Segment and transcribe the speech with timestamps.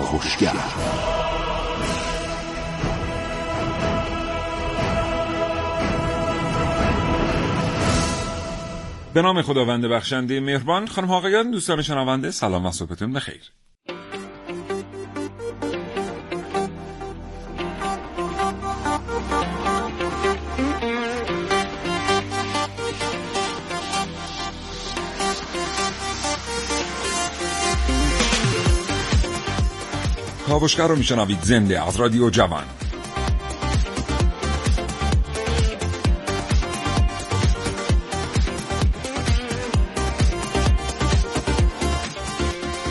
[0.00, 0.52] کاوشگر
[9.14, 13.52] به نام خداوند بخشنده مهربان خانم آقایان دوستان شنونده سلام و صبحتون بخیر.
[30.58, 31.42] کاوشگر رو میشنوید.
[31.42, 32.64] زنده از رادیو جوان.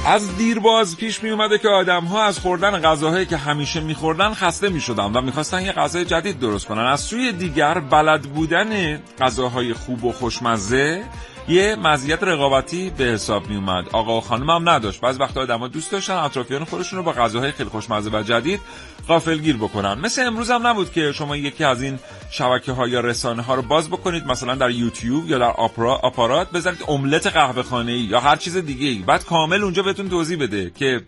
[0.07, 4.69] از دیرباز پیش می اومده که آدم ها از خوردن غذاهایی که همیشه میخوردن خسته
[4.69, 6.85] می شدن و می‌خواستن یه غذای جدید درست کنن.
[6.85, 11.03] از سوی دیگر بلد بودن غذاهای خوب و خوشمزه
[11.47, 15.01] یه مزیت رقابتی به حساب می اومد آقا و خانم هم نداشت.
[15.01, 18.61] بعض وقتا آدما دوست داشتن اطرافیان خودشون رو با غذاهای خیلی خوشمزه و جدید
[19.07, 19.93] غافلگیر بکنن.
[19.93, 21.99] مثل امروز هم نبود که شما یکی از این
[22.31, 26.51] شبکه ها یا رسانه ها رو باز بکنید مثلا در یوتیوب یا در آپرا آپارات.
[26.51, 30.39] بذارید املت قهوه خانه ای یا هر چیز دیگه ای بعد کامل اونجا بهتون توضیح
[30.39, 31.01] بده که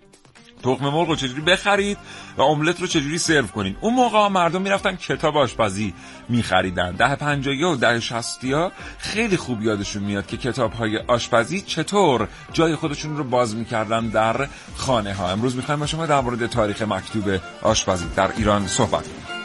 [0.68, 1.98] تخم مرغ رو چجوری بخرید
[2.38, 3.78] و املت رو چجوری سرو کنید.
[3.82, 5.94] اون موقع مردم می‌رفتن کتاب آشپزی
[6.30, 6.92] میخریدن.
[6.92, 12.28] ده پنجایی و ده شستی ها خیلی خوب یادشون میاد که کتاب های آشپزی چطور
[12.54, 16.82] جای خودشون رو باز می‌کردن در خانه ها امروز می‌خوایم با شما در مورد تاریخ
[16.82, 19.37] مکتوب آشپزی در ایران صحبت کنیم.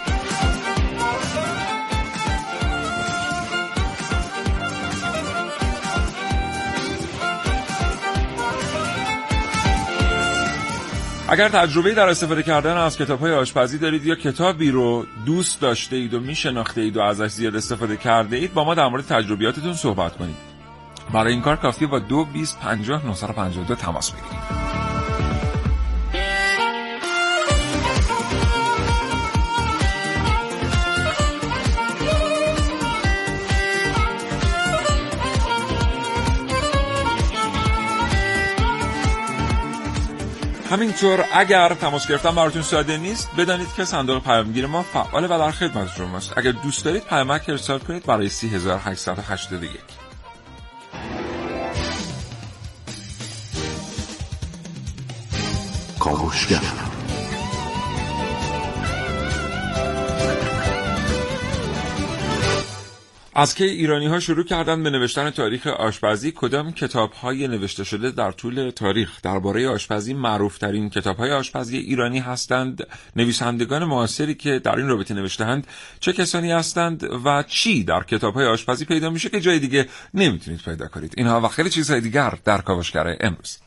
[11.32, 15.96] اگر تجربه در استفاده کردن از کتاب های آشپزی دارید یا کتابی رو دوست داشته
[15.96, 19.74] اید و میشناخته اید و ازش زیاد استفاده کرده اید با ما در مورد تجربیاتتون
[19.74, 20.36] صحبت کنید.
[21.12, 23.02] برای این کار کافیه با دو بیست پنجاه
[23.68, 24.91] دو تماس بگیرید.
[40.72, 45.50] همینطور اگر تماس گرفتن براتون ساده نیست بدانید که صندوق پیامگیر ما فعال و در
[45.50, 49.80] خدمت شماست اگر دوست دارید پیامک ارسال کنید برای 3881
[55.98, 56.91] کاوشگر.
[63.34, 68.10] از که ایرانی ها شروع کردن به نوشتن تاریخ آشپزی کدام کتاب های نوشته شده
[68.10, 72.86] در طول تاریخ؟ درباره آشپزی معروف ترین کتاب های آشپزی ایرانی هستند.
[73.16, 75.66] نویسندگان معاصری که در این رابطه نوشتهاند
[76.00, 80.60] چه کسانی هستند و چی در کتاب های آشپزی پیدا میشه که جای دیگه نمی‌تونید
[80.64, 81.14] پیدا کنید.
[81.16, 83.58] اینها و خیلی چیزهای دیگر در کاوشگر امروز.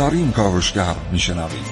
[0.00, 1.66] در این کاوشگر میشنوید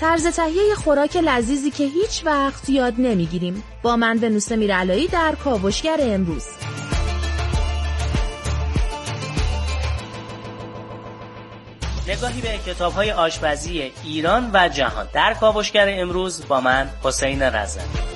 [0.00, 3.62] طرز تهیه خوراک لذیذی که هیچ وقت یاد نمی‌گیریم.
[3.82, 6.44] با من به نوسه میرعلایی در کاوشگر امروز.
[12.08, 15.08] نگاهی به کتاب های آشپزی ایران و جهان.
[15.14, 18.11] در کاوشگر امروز با من حسین رزمی.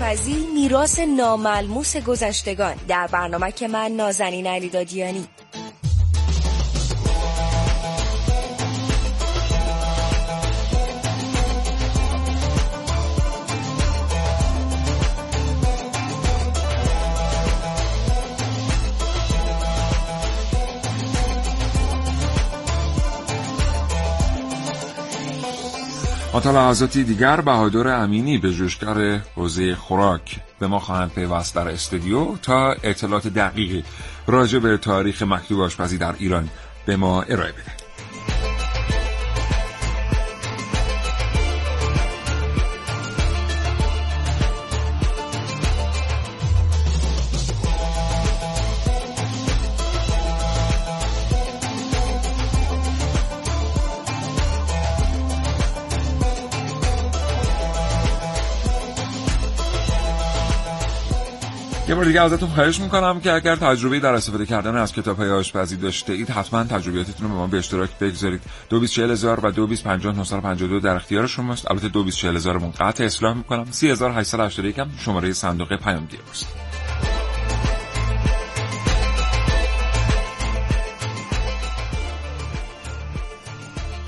[0.00, 2.74] آشپزی میراث ناملموس گذشتگان.
[2.88, 5.26] در برنامه که من نازنین علیدادیانی.
[26.38, 32.36] تا لحظاتی دیگر بهادر امینی به جوشگر حوزه خوراک به ما خواهند پیوست در استودیو
[32.42, 33.84] تا اطلاعات دقیقی
[34.26, 36.48] راجع به تاریخ مکتوب آشپزی در ایران
[36.86, 37.79] به ما ارائه بده.
[62.00, 65.76] بار دیگه ازتون خواهش می‌کنم که اگر تجربه در استفاده کردن از کتاب های آشپزی
[65.76, 68.40] داشته اید حتما تجربیاتتون رو به ما به اشتراک بگذارید.
[68.68, 71.70] 224000 و 225952 در اختیار شماست.
[71.70, 73.66] البته 224000 مون قطع اصلاح می‌کنم.
[73.70, 76.46] 3881 هم شماره صندوق پیامگیر است.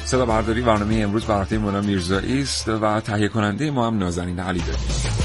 [0.05, 4.61] صدا برداری برنامه امروز برنامه مونا میرزایی است و تهیه کننده ما هم نازنین علی
[4.61, 5.22] داریم.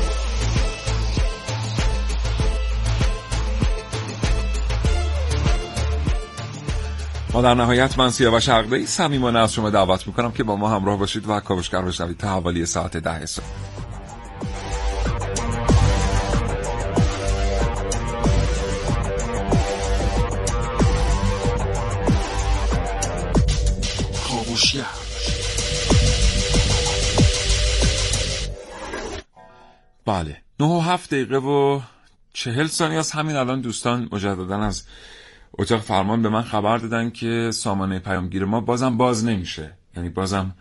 [7.38, 10.98] ما در نهایت من سیاوش عقده‌ای صمیمانه از شما دعوت می‌کنم که با ما همراه
[10.98, 13.46] باشید و کاوشگر بشوید تا حوالی ساعت ده صبح.
[30.06, 31.82] بله نه و هفت دقیقه و
[32.34, 34.84] چهل ثانیه از همین الان دوستان مجددا از
[35.54, 39.72] اتاق فرمان به من خبر دادن که سامانه پیامگیر ما بازم باز نمیشه.
[39.96, 40.56] یعنی بازم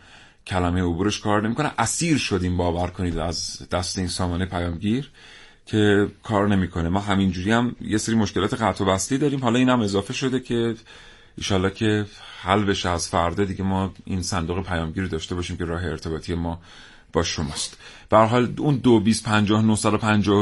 [0.47, 1.73] کلمه عبورش کار نمی‌کنه.
[1.79, 5.11] اسیر شدیم باور کنید از دست این سامانه پیامگیر
[5.67, 6.89] که کار نمی‌کنه.
[6.89, 9.41] ما همینجوری هم یه سری مشکلات قطع و بستی داریم.
[9.41, 10.75] حالا این هم اضافه شده که
[11.39, 12.07] ایشالله که
[12.43, 16.61] حل بشه از فردا دیگه ما این صندوق پیامگیر داشته باشیم که راه ارتباطی ما
[17.13, 17.77] با شماست.
[18.09, 19.63] به حال اون دو بیس پنجاه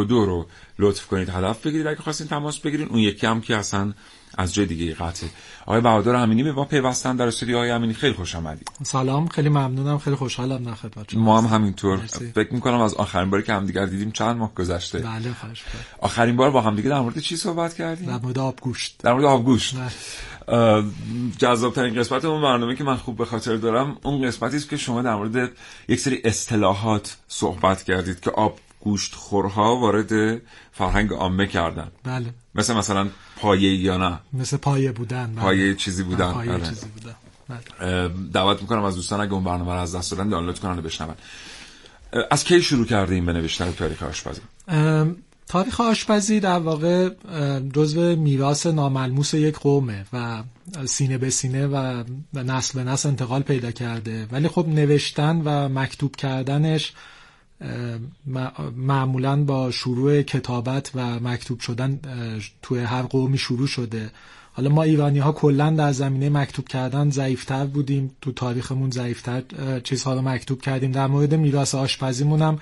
[0.09, 0.47] رو
[0.79, 1.87] لطف کنید هدف بگیرید.
[1.87, 2.89] اگه خواستین تماس بگیرین.
[2.89, 3.93] اون یکی هم که اصلا
[4.39, 5.31] از جای دیگه قطعه.
[5.67, 7.95] آقای بهادر امینی به ما پیوستن در استودیو آقای امینی.
[7.95, 8.69] خیلی خوش آمدید.
[8.83, 11.97] سلام خیلی ممنونم خیلی خوشحالم در خدمت ما هم همینطور.
[12.35, 14.99] فکر می‌کنم از آخرین باری که همدیگر دیدیم چند ماه گذشته.
[14.99, 15.63] بله خواهش
[15.99, 18.97] آخرین بار با همدیگه در مورد چی صحبت کردیم؟ در مورد آبگوشت.
[19.03, 19.77] در مورد آبگوشت.
[21.39, 24.77] جذاب ترین قسمت اون برنامه که من خوب به خاطر دارم اون قسمتی است که
[24.77, 25.51] شما در مورد
[25.89, 30.41] یک سری اصطلاحات صحبت کردید که آب گوشت خورها وارد
[30.73, 31.89] فرهنگ عامه کردن.
[32.05, 32.27] بله.
[32.55, 34.19] مثل مثلا پایه یا نه.
[34.33, 35.33] مثل پایه بودن.
[35.33, 35.43] بله.
[35.43, 36.33] پایه چیزی بودن.
[36.33, 36.69] پایه بله.
[36.69, 37.15] چیزی بودن.
[37.49, 38.09] بله.
[38.33, 41.15] دعوت می‌کنم از دوستان اگه اون برنامه رو از دست دادن دانلود کنن و بشنون.
[42.31, 44.41] از کی شروع کرده این به نوشتن تاریخ آشپزی؟
[45.49, 47.11] تاریخ آشپزی در واقع
[47.75, 50.43] جزو میراث ناملموس یک قومه و
[50.87, 52.05] سینه به سینه و
[52.35, 54.27] نسل به نسل انتقال پیدا کرده.
[54.33, 56.93] ولی خب نوشتن و مکتوب کردنش
[58.77, 62.01] معمولا با شروع کتابت و مکتوب شدن
[62.63, 64.11] توی هر قومی شروع شده.
[64.53, 68.11] حالا ما ایرانی ها کلا در زمینه مکتوب کردن ضعیفتر بودیم.
[68.21, 69.43] تو تاریخمون ضعیفتر
[69.85, 70.93] چیزها رو مکتوب کردیم.
[70.93, 72.59] در مورد میراث آشپزیمون هم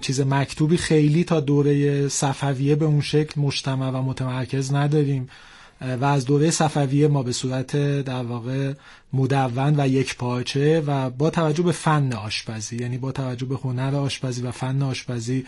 [0.00, 5.28] چیز مکتوبی خیلی تا دوره صفویه به اون شکل مجتمع و متمرکز نداریم.
[5.80, 8.72] و از دوره صفویه ما به صورت در واقع
[9.12, 13.96] مدون و یک پارچه و با توجه به فن آشپزی یعنی با توجه به هنر
[13.96, 15.46] آشپزی و فن آشپزی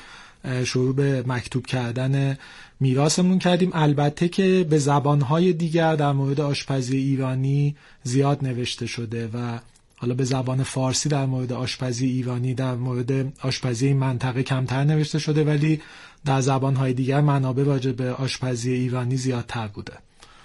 [0.65, 2.39] شروع به مکتوب کردن
[2.81, 3.71] میراثمون کردیم.
[3.75, 9.59] البته که به زبانهای دیگر در مورد آشپزی ایرانی زیاد نوشته شده و
[9.97, 15.45] حالا به زبان فارسی در مورد آشپزی ایرانی در مورد آشپزی منطقه کمتر نوشته شده
[15.45, 15.81] ولی
[16.25, 19.93] در زبانهای دیگر منابع راجع به آشپزی ایرانی زیادتر بوده.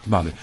[0.07, 0.33] بله.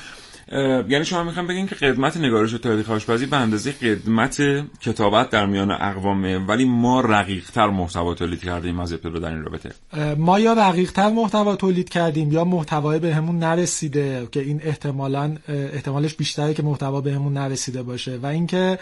[0.88, 4.42] یعنی شما می‌خوام بگین که قدمت نگارش و تاریخ آشپزی به اندازه قدمت
[4.80, 9.70] کتابت در میان اقوامه ولی ما رقیقتر محتوا تولید کردیم از ابتدا در این رابطه.
[10.16, 16.54] ما یا رقیقتر محتوا تولید کردیم یا محتوای بهمون نرسیده که این احتمالا احتمالش بیشتره
[16.54, 18.18] که محتوا بهمون نرسیده باشه.
[18.22, 18.78] و اینکه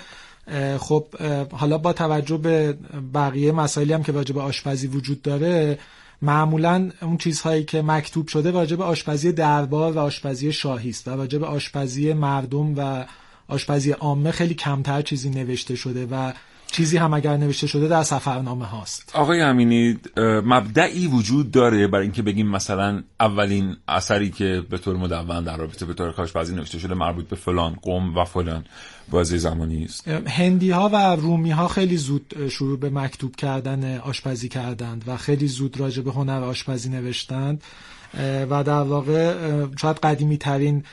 [0.78, 1.06] خب
[1.52, 2.78] حالا با توجه به
[3.14, 5.78] بقیه مسائلی هم که راجع به آشپزی وجود داره
[6.22, 11.44] معمولا اون چیزهایی که مکتوب شده راجع آشپزی دربار و آشپزی شاهی است و راجع
[11.44, 13.04] آشپزی مردم و
[13.48, 16.32] آشپزی عامه خیلی کمتر چیزی نوشته شده و
[16.70, 19.10] چیزی هم اگر نوشته شده در سفرنامه هاست.
[19.14, 19.98] آقای امینی
[20.44, 25.86] مبدعی وجود داره برای اینکه بگیم مثلا اولین اثری که به طور مدون در رابطه
[25.86, 28.64] به طور آشپزی نوشته شده مربوط به فلان قوم و فلان
[29.10, 30.08] بازی زمانی است.
[30.08, 35.48] هندی ها و رومی ها خیلی زود شروع به مکتوب کردن آشپزی کردند و خیلی
[35.48, 37.62] زود راجع به هنر آشپزی نوشتند.
[38.50, 39.34] و در واقع
[39.80, 40.84] شاید قدیمی ترین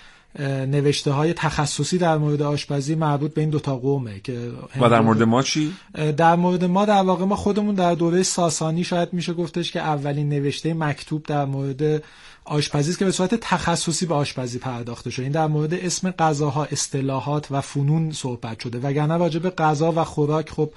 [0.44, 4.52] نوشته های تخصصی در مورد آشپزی مربوط به این دوتا قومه که
[4.82, 5.74] و در مورد ما چی؟
[6.18, 10.30] در مورد ما در واقع ما خودمون در دوره ساسانی شاید میشه گفتش که اولین
[10.30, 12.04] نوشته مکتوب در مورد
[12.46, 16.64] آشپزی است که به صورت تخصصی به آشپزی پرداخته شده این در مورد اسم غذاها
[16.64, 20.72] اصطلاحات و فنون صحبت شده وگرنه راجع به غذا و خوراک خب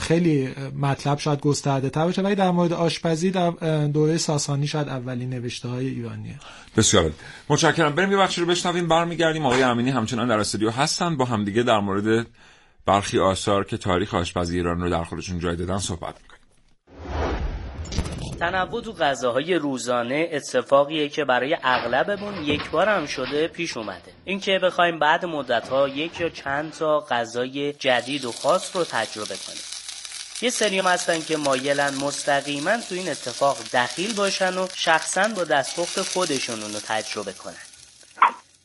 [0.00, 3.50] خیلی مطلب شاید گسترده تر باشه ولی در مورد آشپزی در
[3.86, 6.34] دوره ساسانی شاید اولین نوشته های ایرانیه.
[6.76, 7.10] بسیار
[7.48, 7.94] متشکرم.
[7.94, 9.46] بریم یه بخشی رو بشنویم برمیگردیم.
[9.46, 11.16] آقای امینی همچنان در استودیو هستن.
[11.16, 12.26] با همدیگه در مورد
[12.86, 16.33] برخی آثار که تاریخ آشپزی ایران رو در خودشون جای دادن صحبت می‌کنیم.
[18.50, 24.12] تنوع تو غذاهای روزانه اتفاقیه که برای اغلبمون یک بار هم شده پیش اومده.
[24.24, 29.36] اینکه بخوایم بعد مدت ها یک یا چند تا غذای جدید و خاص رو تجربه
[29.46, 29.62] کنیم.
[30.42, 35.44] یه سری هم هستن که مایلن مستقیما تو این اتفاق دخیل باشن و شخصا با
[35.44, 37.73] دستپخت خودشون رو تجربه کنن.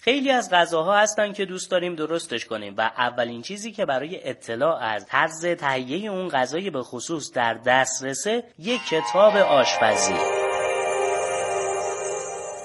[0.01, 4.84] خیلی از غذاها هستن که دوست داریم درستش کنیم و اولین چیزی که برای اطلاع
[4.84, 10.13] از طرز تهیه اون غذای به خصوص در دسترسه یک کتاب آشپزی.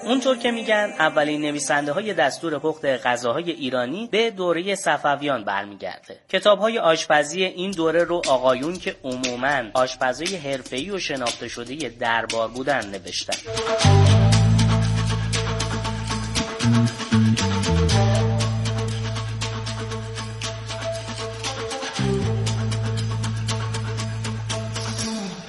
[0.05, 6.19] اونطور که میگن اولین نویسنده های دستور پخت غذاهای ایرانی به دوره صفویان برمیگرده.
[6.29, 12.49] کتاب های آشپزی این دوره رو آقایون که عموما آشپزای حرفه‌ای و شناخته شده دربار
[12.49, 13.39] بودن نوشتن.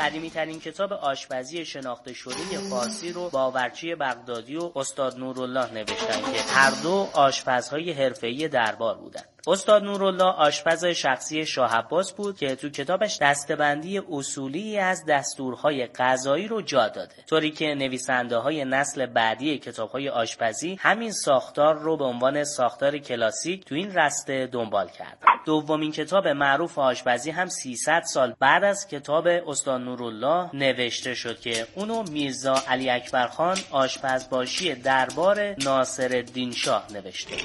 [0.06, 6.42] قدیمی ترین کتاب آشپزی شناخته شده فارسی رو باورچی بغدادی و استاد نورالله نوشتن که
[6.42, 9.26] هر دو آشپزهای حرفه‌ای دربار بودند.
[9.48, 16.48] استاد نورالله آشپز شخصی شاه عباس بود که تو کتابش دستبندی اصولی از دستورهای غذایی
[16.48, 21.98] رو جا داده طوری که نویسنده های نسل بعدی کتاب های آشپزی همین ساختار رو
[21.98, 28.02] به عنوان ساختار کلاسیک تو این رسته دنبال کرد دومین کتاب معروف آشپزی هم 300
[28.02, 34.76] سال بعد از کتاب استاد نورالله نوشته شد که اونو میرزا علی اکبر خان آشپزباشی
[34.76, 37.36] دربار ناصر شاه نوشته.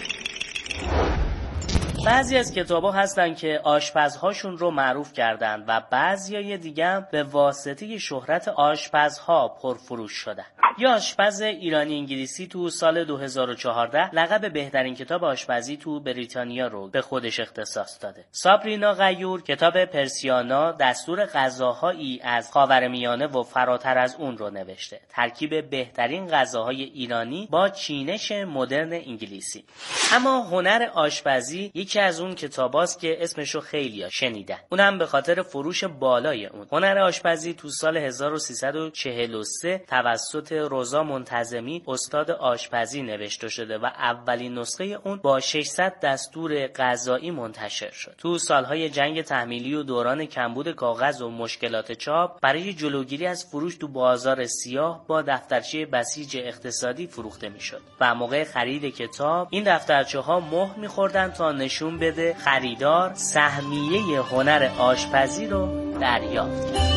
[2.06, 8.48] بعضی از کتابا هستن که آشپزهاشون رو معروف کردن و بعضی دیگه به واسطه شهرت
[8.48, 10.44] آشپزها پرفروش شدن.
[10.78, 17.00] یا آشپز ایرانی انگلیسی تو سال 2014 لقب بهترین کتاب آشپزی تو بریتانیا رو به
[17.00, 18.24] خودش اختصاص داده.
[18.30, 25.00] سابرینا غیور کتاب پرسیانا دستور غذاهایی از خاورمیانه و فراتر از اون رو نوشته.
[25.08, 29.64] ترکیب بهترین غذاهای ایرانی با چینش مدرن انگلیسی.
[30.12, 34.56] اما هنر آشپزی یکی از اون کتاباست که اسمشو خیلی شنیدن.
[34.68, 36.66] اونم به خاطر فروش بالای اون.
[36.72, 44.84] هنر آشپزی تو سال 1343 توسط روزا منتظمی استاد آشپزی نوشته شده و اولین نسخه
[45.04, 48.14] اون با 600 دستور غذایی منتشر شد.
[48.18, 53.76] تو سالهای جنگ تحمیلی و دوران کمبود کاغذ و مشکلات چاپ برای جلوگیری از فروش
[53.76, 57.80] تو بازار سیاه با دفترچه بسیج اقتصادی فروخته می‌شد.
[58.00, 64.70] و موقع خرید کتاب این دفترچه ها مهر میخوردن تا نشون بده خریدار سهمیه هنر
[64.78, 66.90] آشپزی رو دریافت.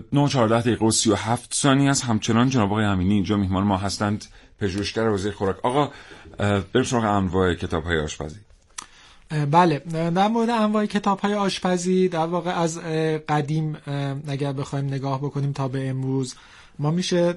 [0.00, 3.76] کرد نه چهارده دقیقه و هفت ثانی از همچنان جناب آقای امینی اینجا میهمان ما
[3.76, 4.24] هستند.
[4.60, 5.56] پژوهشگر حوزه خوراک.
[5.64, 5.90] آقا
[6.40, 8.40] بریم سراغ انواع کتاب های آشپزی
[9.50, 9.78] بله.
[10.14, 12.78] در مورد انواع کتاب های آشپزی در واقع از
[13.28, 13.76] قدیم
[14.28, 16.34] اگر بخوایم نگاه بکنیم تا به امروز
[16.78, 17.34] ما میشه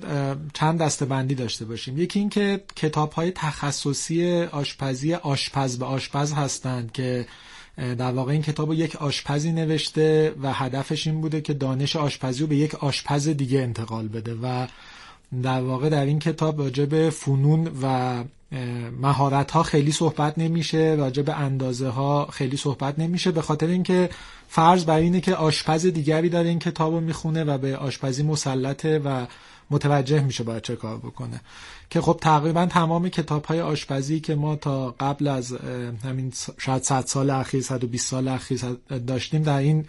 [0.54, 1.98] چند دسته بندی داشته باشیم.
[1.98, 7.26] یکی اینکه کتاب های تخصصی آشپزی آشپز به آشپز هستند که
[7.78, 12.42] در واقع این کتاب رو یک آشپزی نوشته و هدفش این بوده که دانش آشپزی
[12.42, 14.68] رو به یک آشپز دیگه انتقال بده و
[15.44, 18.24] در واقع در این کتاب راجع به فنون و
[19.02, 24.10] مهارت ها خیلی صحبت نمیشه راجع به اندازه ها خیلی صحبت نمیشه به خاطر اینکه
[24.48, 29.00] فرض بر اینه که آشپز دیگری داره این کتاب رو می‌خونه و به آشپزی مسلطه
[29.00, 29.26] و
[29.72, 31.42] متوجه میشه باید چه کار بکنه.
[31.90, 35.54] که خب تقریبا تمام کتاب های آشپزی که ما تا قبل از
[36.04, 38.60] همین شاید 100 سال اخیر 120 سال اخیر
[39.08, 39.86] داشتیم در این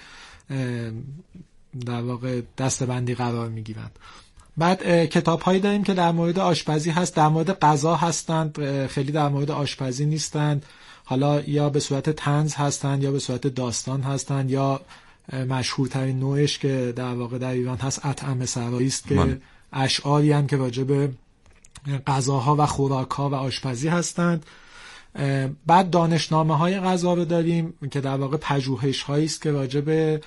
[1.87, 3.99] در واقع دستبندی قرار می‌گیرند.
[4.56, 7.16] بعد کتاب هایی داریم که در مورد آشپزی هست.
[7.16, 8.87] در مورد غذا هستند.
[8.87, 10.66] خیلی در مورد آشپزی نیستند.
[11.04, 14.80] حالا یا به صورت تنز هستند یا به صورت داستان هستند یا
[15.32, 19.40] مشهورترین نوعش که در واقع در ایران هست اطعم سرایی است که
[19.73, 21.11] اشعاری هم که راجع به
[22.06, 24.46] غذاها و خوراکها و آشپزی هستند.
[25.66, 30.20] بعد دانشنامه های غذا رو داریم که در واقع پژوهش هایی است که راجع به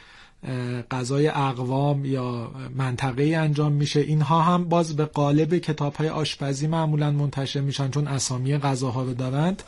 [0.91, 3.99] غذای اقوام یا منطقه انجام میشه.
[3.99, 9.13] اینها هم باز به قالب کتاب های آشپزی معمولا منتشر میشن چون اسامی غذاها رو
[9.13, 9.63] دارند.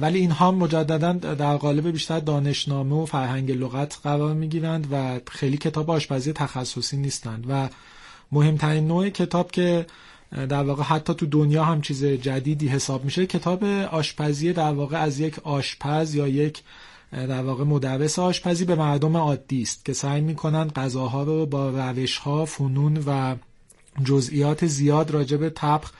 [0.00, 5.90] ولی اینها مجددا در قالب بیشتر دانشنامه و فرهنگ لغت قرار می‌گیرند و خیلی کتاب
[5.90, 7.44] آشپزی تخصصی نیستند.
[7.48, 7.68] و
[8.32, 9.86] مهمترین نوع کتاب که
[10.48, 15.20] در واقع حتی تو دنیا هم چیز جدیدی حساب میشه کتاب آشپزی در واقع از
[15.20, 16.62] یک آشپز یا یک
[17.12, 22.18] در واقع مدرس آشپزی به مردم عادی است که سعی می‌کنن غذاها رو با روش
[22.18, 23.36] ها فنون و
[24.04, 25.92] جزئیات زیاد راجع به طبخ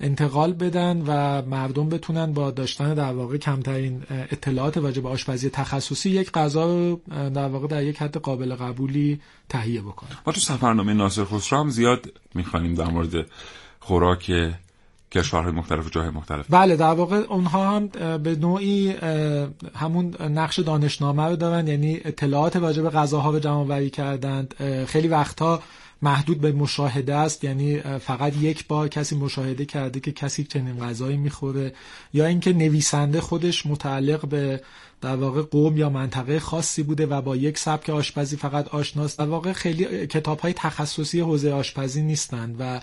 [0.00, 6.10] انتقال بدن و مردم بتونن با داشتن در واقع کمترین اطلاعات راجع به آشپزی تخصصی
[6.10, 7.00] یک غذا رو
[7.30, 10.16] در واقع در یک حد قابل قبولی تهیه بکنن.
[10.26, 13.26] ما تو سفرنامه ناصر خسرو هم زیاد می‌خوانیم در مورد
[13.80, 14.30] خوراک
[15.12, 16.46] کشورهای مختلف و جاهای مختلف.
[16.50, 17.88] بله در واقع اونها هم
[18.18, 18.94] به نوعی
[19.74, 24.54] همون نقش دانشنامه رو دارن یعنی اطلاعات راجع به غذاها رو جمع وری کردند
[24.86, 25.62] خیلی وقتها
[26.02, 31.16] محدود به مشاهده است یعنی فقط یک بار کسی مشاهده کرده که کسی چنین غذایی
[31.16, 31.72] می‌خوره
[32.12, 34.60] یا اینکه نویسنده خودش متعلق به
[35.00, 39.18] در واقع قوم یا منطقه خاصی بوده و با یک سبک آشپزی فقط آشناست.
[39.18, 42.80] در واقع خیلی کتاب های تخصصی حوزه آشپزی نیستند و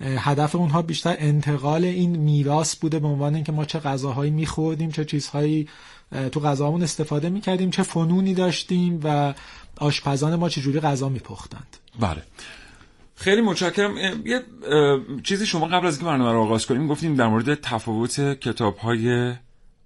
[0.00, 5.04] هدف اونها بیشتر انتقال این میراث بوده به عنوان اینکه ما چه غذاهایی میخوردیم چه
[5.04, 5.68] چیزهایی
[6.32, 9.34] تو غذامون استفاده می‌کردیم چه فنونی داشتیم و
[9.76, 11.76] آشپزان ما چجوری غذا میپختند.
[12.00, 12.22] بله.
[13.14, 13.96] خیلی متشکرم.
[14.26, 14.42] یه
[15.22, 19.34] چیزی شما قبل از اینکه برنامه رو آغاز کنیم گفتیم در مورد تفاوت کتاب های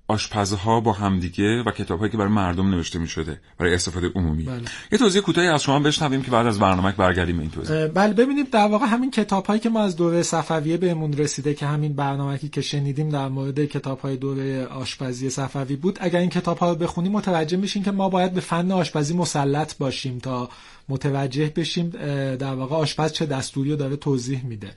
[0.09, 4.45] آشپزها با همدیگه و کتابهایی که برای مردم نوشته می شده برای استفاده عمومی.
[4.45, 4.63] بله.
[4.93, 7.87] یه توضیح کوتاهی از شما بشنویم که بعد از برنامه برگردیم این توضیح.
[7.87, 11.93] بله ببینید در واقع همین کتابهایی که ما از دوره صفویه بهمون رسیده که همین
[11.93, 17.13] برنامه‌ای که شنیدیم در مورد کتابهای دوره آشپزی صفوی بود اگر این کتابها رو بخونیم
[17.13, 20.49] متوجه میشین که ما باید به فن آشپزی مسلط باشیم تا
[20.89, 21.91] متوجه بشیم
[22.37, 24.71] در واقع آشپز چه دستوری رو داره توضیح میده.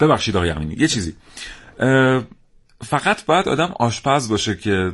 [0.00, 0.74] ببخشید آقای امینی.
[0.78, 1.14] یه چیزی.
[2.82, 4.92] فقط باید آدم آشپز باشه که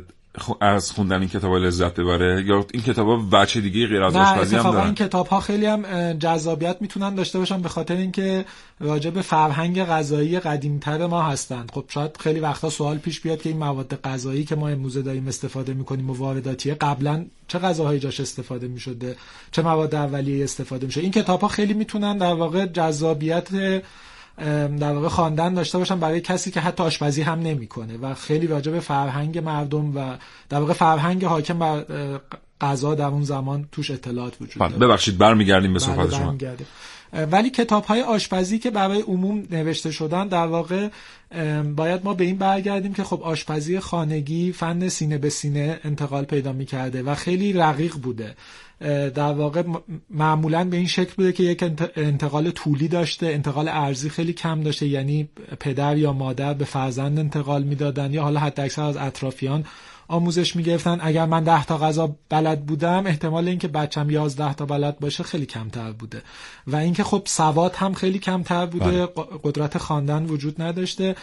[0.61, 4.55] از خوندن این کتاب لذت ببره یا این کتاب ها بچه دیگه غیر از آشپزی
[4.55, 4.85] هم دارن.
[4.85, 8.45] این کتاب ها خیلی هم جذابیت می‌تونن داشته باشن به خاطر اینکه
[8.79, 11.71] راجع به فرهنگ غذایی قدیمتر ما هستند.
[11.73, 15.27] خب شاید خیلی وقتا سوال پیش بیاد که این مواد غذایی که ما امروزه داریم
[15.27, 19.15] استفاده می‌کنیم و وارداتیه قبلا چه غذاهایی جاش استفاده می‌شده؟
[19.51, 23.47] چه مواد اولیه استفاده میشه؟ این کتاب ها خیلی می‌تونن در واقع جذابیت
[24.79, 27.97] در واقع خواندن داشته باشن برای کسی که حتی آشپزی هم نمی‌کنه.
[27.97, 30.17] و خیلی راجع به فرهنگ مردم و
[30.49, 31.85] در واقع فرهنگ حاکم بر
[32.61, 36.37] غذا در اون زمان توش اطلاعات وجود داره ببخشید برمیگردیم به صحبت شما.
[37.31, 40.89] ولی کتاب های آشپزی که برای عموم نوشته شدن در واقع
[41.75, 46.53] باید ما به این برگردیم که خب آشپزی خانگی فن سینه به سینه انتقال پیدا
[46.53, 48.35] می‌کرده و خیلی رقیق بوده.
[49.15, 49.63] در واقع
[50.09, 51.63] معمولا به این شکل بوده که یک
[51.95, 57.63] انتقال طولی داشته انتقال ارزی خیلی کم داشته یعنی پدر یا مادر به فرزند انتقال
[57.63, 59.65] می‌دادن یا حالا حتی اکثر از اطرافیان
[60.07, 60.97] آموزش می‌گرفتن.
[61.01, 65.45] اگر من ده تا غذا بلد بودم احتمال اینکه بچم یازده تا بلد باشه خیلی
[65.45, 66.21] کمتر بوده.
[66.67, 69.05] و اینکه خب سواد هم خیلی کمتر بوده.
[69.05, 69.25] بله.
[69.43, 71.15] قدرت خواندن وجود نداشته.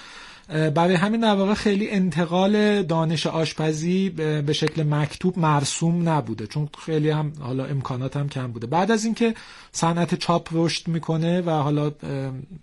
[0.49, 4.09] برای همین در واقع خیلی انتقال دانش آشپزی
[4.47, 6.47] به شکل مکتوب مرسوم نبوده.
[6.47, 8.67] چون خیلی هم حالا امکانات هم کم بوده.
[8.67, 9.35] بعد از اینکه
[9.73, 11.93] صنعت چاپ رشد می‌کنه و حالا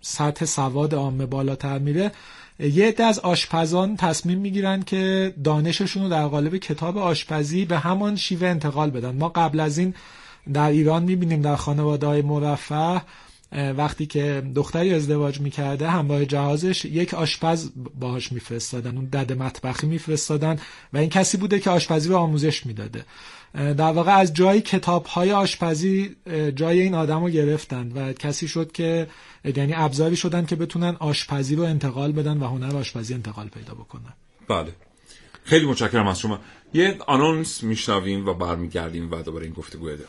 [0.02, 2.12] سطح سواد عامه بالاتر میره
[2.62, 8.16] یه عده از آشپزان تصمیم می‌گیرن که دانششون رو در قالب کتاب آشپزی به همان
[8.16, 9.16] شیوه انتقال بدن.
[9.16, 9.94] ما قبل از این
[10.54, 13.02] در ایران می‌بینیم در خانواده های مرفه
[13.52, 17.70] وقتی که دختری ازدواج می‌کرده همراه جهازش یک آشپز
[18.00, 20.60] باهاش میفرستادن اون دد مطبخی میفرستادن
[20.94, 23.06] و این کسی بوده که آشپزی رو آموزش می‌داده.
[23.54, 26.16] در واقع از جای کتاب های آشپزی
[26.56, 29.08] جای این آدم رو گرفتن و کسی شد که
[29.56, 34.14] یعنی ابزاری شدن که بتونن آشپزی رو انتقال بدن و هنر آشپزی انتقال پیدا بکنن.
[34.48, 34.72] بله.
[35.44, 36.40] خیلی متشکرم از شما.
[36.74, 40.08] یه آنونس میشنویم و برمیگردیم و دوباره این گفتگو ادامه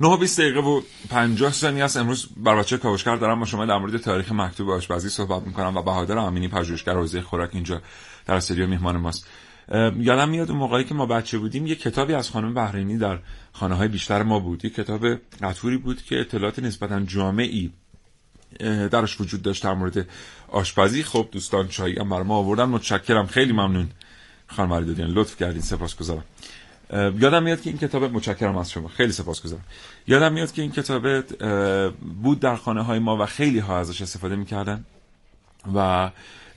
[0.00, 1.96] نه 20 دقیقه و 50 ثانیه است.
[1.96, 5.82] امروز بر بچه کاوشگر دارم با شما در مورد تاریخ مکتوب آشپزی صحبت می‌کنم و
[5.82, 7.82] بهادر امینی پژوهشگر حوزه خوراک اینجا
[8.26, 9.26] در استودیو میهمان ماست.
[9.98, 13.18] یادم میاد اون موقعی که ما بچه بودیم یه کتابی از خانم بحرینی در
[13.52, 14.64] خانه های بیشتر ما بود.
[14.64, 15.06] یه کتاب
[15.42, 17.72] قطوری بود که اطلاعات نسبتا جامعی
[18.90, 20.06] درش وجود داشت در مورد
[20.48, 21.02] آشپزی.
[21.02, 22.64] خب دوستان چایی هم برای ما آوردن.
[22.64, 23.26] متشکرم.
[23.26, 23.88] خیلی ممنون
[24.46, 25.62] خانم علی لطف کردین.
[25.62, 26.24] سپاسگزارم.
[26.92, 28.88] یادم میاد که این کتاب متشکرم از شما.
[28.88, 29.64] خیلی سپاسگزارم
[30.06, 31.22] یادم میاد که این کتاب
[32.22, 34.84] بود در خانه های ما و خیلی ها ازش استفاده می‌کردن
[35.74, 36.10] و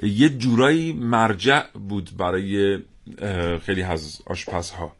[0.04, 2.80] یه جورایی مرجع بود برای
[3.66, 4.96] خیلی از آشپزها.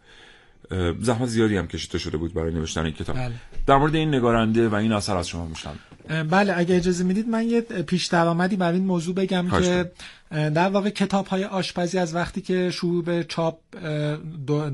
[1.00, 3.16] زحمت زیادی هم کشیده شده بود برای نوشتن این کتاب.
[3.16, 3.34] بله.
[3.68, 5.72] در مورد این نگارنده و این اثر از شما میشن
[6.10, 9.92] بله اگه اجازه می‌دید من یه پیش درآمدی برای این موضوع بگم که
[10.32, 13.60] در واقع کتاب های آشپزی از وقتی که شروع به چاپ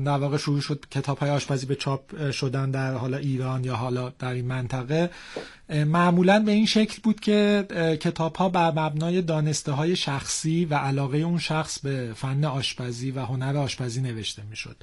[0.04, 4.12] در واقع شروع شد کتاب های آشپزی به چاپ شدن در حالا ایران یا حالا
[4.18, 5.10] در این منطقه
[5.68, 7.66] معمولا به این شکل بود که
[8.00, 13.20] کتاب ها بر مبنای دانسته های شخصی و علاقه اون شخص به فن آشپزی و
[13.20, 14.76] هنر آشپزی نوشته می‌شد.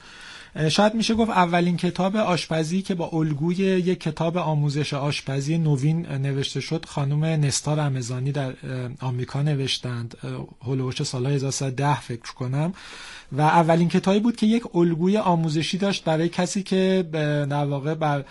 [0.70, 6.60] شاید میشه گفت اولین کتاب آشپزی که با الگوی یک کتاب آموزش آشپزی نوین نوشته
[6.60, 8.54] شد خانم نستار امزانی در
[9.02, 10.18] آمریکا نوشتند.
[10.66, 12.74] هلوش سال 1910 فکر کنم.
[13.32, 17.06] و اولین کتابی بود که یک الگوی آموزشی داشت برای کسی که
[17.50, 18.26] در واقع بر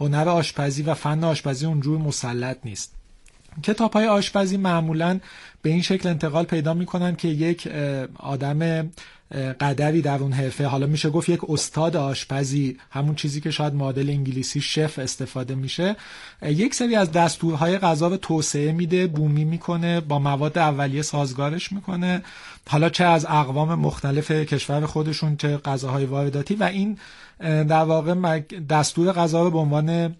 [0.00, 2.94] هنر آشپزی و فن آشپزی اونجور مسلط نیست.
[3.62, 5.20] کتاب های آشپزی معمولا
[5.62, 7.68] به این شکل انتقال پیدا می‌کنن که یک
[8.18, 8.90] آدم
[9.60, 10.66] قدری در اون حرفه.
[10.66, 15.96] حالا میشه گفت یک استاد آشپزی همون چیزی که شاید معادل انگلیسی شف استفاده میشه.
[16.42, 22.22] یک سری از دستورهای غذا رو توسعه میده بومی می‌کنه با مواد اولیه سازگارش می‌کنه.
[22.68, 26.54] حالا چه از اقوام مختلف کشور خودشون چه غذاهای وارداتی.
[26.54, 26.98] و این
[27.40, 30.16] در واقع دستور غذا رو به عنوان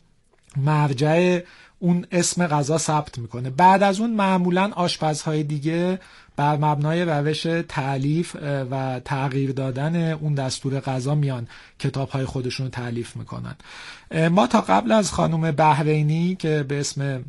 [0.56, 1.40] مرجع
[1.78, 3.50] اون اسم غذا ثبت می‌کنه.
[3.50, 5.98] بعد از اون معمولا آشپزهای دیگه
[6.36, 8.36] بر مبنای روش تعلیف
[8.70, 13.56] و تغییر دادن اون دستور غذا میان کتاب های خودشون رو تعلیف می‌کنن
[14.30, 17.24] ما تا قبل از خانم بحرینی که به اسم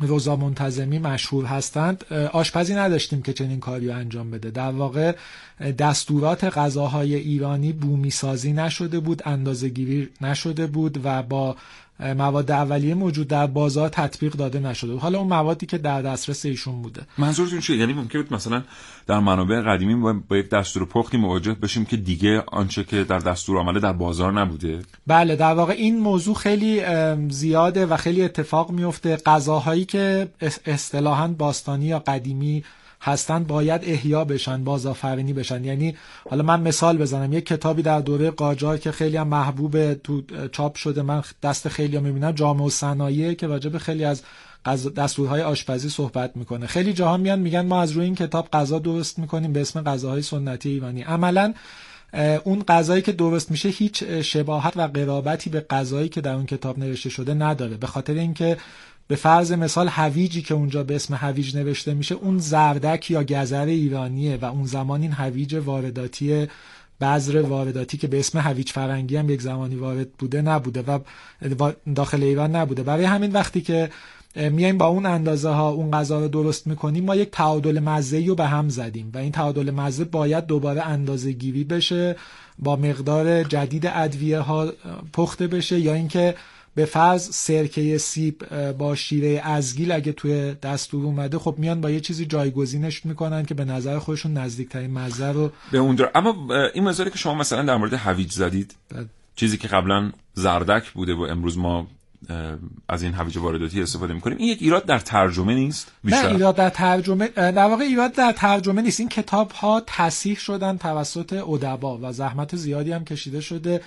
[0.00, 4.50] روزا منتظمی مشهور هستند آشپزی نداشتیم که چنین کاری رو انجام بده.
[4.50, 5.16] در واقع
[5.78, 11.56] دستورات غذاهای ایرانی بومی سازی نشده بود اندازه گیری نشده بود و با
[12.00, 16.82] مواد اولیه موجود در بازار تطبیق داده نشده حالا اون موادی که در دسترس ایشون
[16.82, 17.02] بوده.
[17.18, 18.62] منظورتون چیه؟ یعنی ممکن بود مثلا
[19.06, 19.94] در منابع قدیمی
[20.28, 24.32] با, یک دستور پختی مواجه بشیم که دیگه آنچه که در دستور آمده در بازار
[24.32, 26.82] نبوده؟ بله در واقع این موضوع خیلی
[27.28, 30.28] زیاده و خیلی اتفاق میفته غذاهایی که
[30.66, 32.64] اصطلاحا باستانی یا قدیمی
[33.02, 35.64] هستند باید احیا بشن بازآفرینی بشن.
[35.64, 35.96] یعنی
[36.30, 37.32] حالا من مثال بزنم.
[37.32, 41.96] یک کتابی در دوره قاجار که خیلی هم محبوب تو چاپ شده من دست خیلی
[41.96, 46.66] هم می‌بینم جامعه و صنایع که راجع خیلی از دستورهای آشپزی صحبت می‌کنه.
[46.66, 50.22] خیلی جاها میان میگن ما از روی این کتاب غذا درست می‌کنیم به اسم غذاهای
[50.22, 51.02] سنتی ایرانی.
[51.02, 51.54] عملا
[52.44, 56.78] اون غذایی که درست میشه هیچ شباهت و قرابتی به غذایی که در اون کتاب
[56.78, 57.76] نوشته شده نداره.
[57.76, 58.56] به خاطر اینکه
[59.10, 63.66] به فرض مثال هویجی که اونجا به اسم هویج نوشته میشه اون زردک یا گذر
[63.66, 66.48] ایرانیه و اون زمان این هویج وارداتی
[67.00, 71.00] بذر وارداتی که به اسم هویج فرنگی هم یک زمانی وارد بوده نبوده
[71.60, 72.82] و داخل ایران نبوده.
[72.82, 73.90] برای همین وقتی که
[74.36, 78.34] میایم با اون اندازه ها اون غذا رو درست می‌کنیم ما یک تعادل مزه رو
[78.34, 82.16] به هم زدیم و این تعادل مزه باید دوباره اندازه گیری بشه
[82.58, 84.72] با مقدار جدید ادویه ها
[85.12, 86.34] پخته بشه یا اینکه
[86.80, 92.00] به فرض سرکه سیب با شیره ازگیل اگه توی دستور اومده خب میان با یه
[92.00, 97.10] چیزی جایگزینش می‌کنن که به نظر خودشون نزدیکترین مزه رو به اونجا اما این مسئله
[97.10, 99.06] که شما مثلا در مورد هویج زدید بله.
[99.36, 101.86] چیزی که قبلا زردک بوده و امروز ما
[102.88, 104.38] از این هویج وارداتی استفاده می‌کنیم.
[104.38, 108.32] این یک ایراد در ترجمه نیست بیشتر؟ نه ایراد در ترجمه در واقع ایراد در
[108.32, 109.00] ترجمه نیست.
[109.00, 113.80] این کتاب ها تصحیح شدن توسط ادبا و زحمت زیادی هم کشیده شده.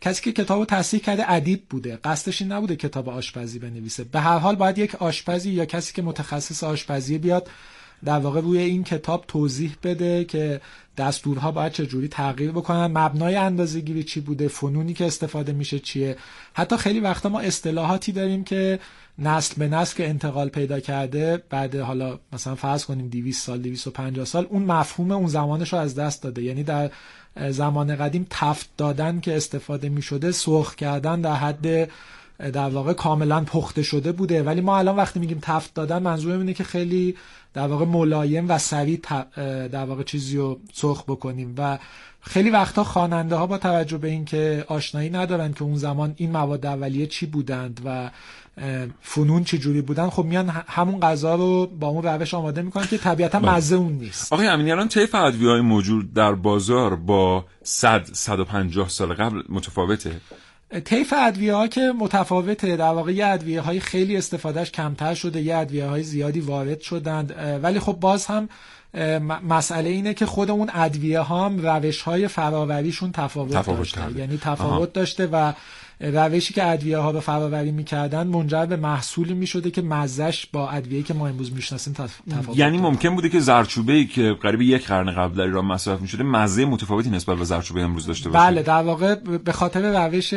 [0.00, 1.98] کسی که کتابو تصحیح کرده ادیب بوده.
[2.04, 4.04] قصدش این نبوده کتاب آشپزی بنویسه.
[4.04, 7.48] به هر حال باید یک آشپزی یا کسی که متخصص آشپزی بیاد
[8.04, 10.60] در واقع روی این کتاب توضیح بده که
[10.96, 16.16] دستورها باید چجوری تغییر بکنن مبنای اندازه گیری چی بوده فنونی که استفاده میشه چیه.
[16.54, 18.78] حتی خیلی وقتا ما اصطلاحاتی داریم که
[19.18, 24.24] نسل به نسل که انتقال پیدا کرده بعد حالا مثلا فرض کنیم 200 سال 250
[24.24, 26.42] سال اون مفهوم اون زمانش رو از دست داده.
[26.42, 26.90] یعنی در
[27.50, 31.90] زمان قدیم تفت دادن که استفاده می شده سرخ کردن در حد
[32.52, 34.42] در واقع کاملا پخته شده بوده.
[34.42, 37.16] ولی ما الان وقتی میگیم تفت دادن منظور اینه که خیلی
[37.54, 39.00] در واقع ملایم و سریع
[39.68, 41.54] در واقع چیزی رو سرخ بکنیم.
[41.58, 41.78] و
[42.20, 46.66] خیلی وقتا خواننده ها با توجه به اینکه آشنایی ندارن که اون زمان این مواد
[46.66, 48.10] اولیه چی بودند و
[49.00, 52.98] فنون چی جوری بودن خب میان همون غذا رو با اون روش آماده می‌کنن که
[52.98, 53.54] طبیعتا بله.
[53.54, 54.32] مزه اون نیست.
[54.32, 60.20] آقای امینی الان طیف ادویه های موجود در بازار با 100 150 سال قبل متفاوته.
[60.84, 62.76] طیف ادویه ها که متفاوته.
[62.76, 67.34] در واقع یه ادویه های خیلی استفادهش کمتر شده یه ادویه های زیادی وارد شدند.
[67.62, 68.48] ولی خب باز هم
[69.48, 74.18] مسئله اینه که خود اون ادویه ها هم روش های فراوریشون تفاوت, تفاوت داشته.
[74.18, 75.52] یعنی تفاوت داشته و
[76.00, 81.02] روشی که ادویه ها به فراوری می‌کردن منجر به محصولی می‌شده که مزش با ادویه
[81.02, 85.10] که ما امروز می‌شناسیم تفاوت یعنی ممکن بوده که زرچوبه ای که قریب یک قرن
[85.14, 88.44] قبل در ایران مصرف می‌شده مزه متفاوتی نسبت به زرچوبه امروز داشته باشه.
[88.44, 90.32] بله در واقع به خاطر روش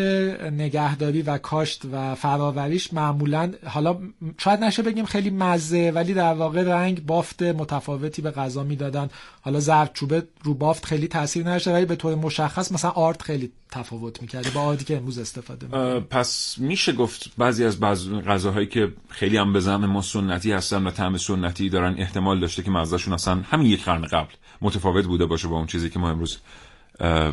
[0.51, 3.97] نگهداری و کاشت و فراوریش معمولا حالا
[4.37, 9.09] شاید نشه بگیم خیلی مزه ولی در واقع رنگ بافت متفاوتی به غذا می‌دادن.
[9.41, 14.21] حالا زرچوبه رو بافت خیلی تاثیر نداشته ولی به طور مشخص مثلا آرد خیلی تفاوت
[14.21, 18.93] می‌کرده با آردی که امروز استفاده می‌کنه پس میشه گفت بعضی از بعض غذاهایی که
[19.09, 23.13] خیلی هم به زعم ما سنتی هستن و طعم سنتی دارن احتمال داشته که مزهشون
[23.13, 26.37] اصلا همین یک قرن قبل متفاوت بوده باشه با اون چیزی که ما امروز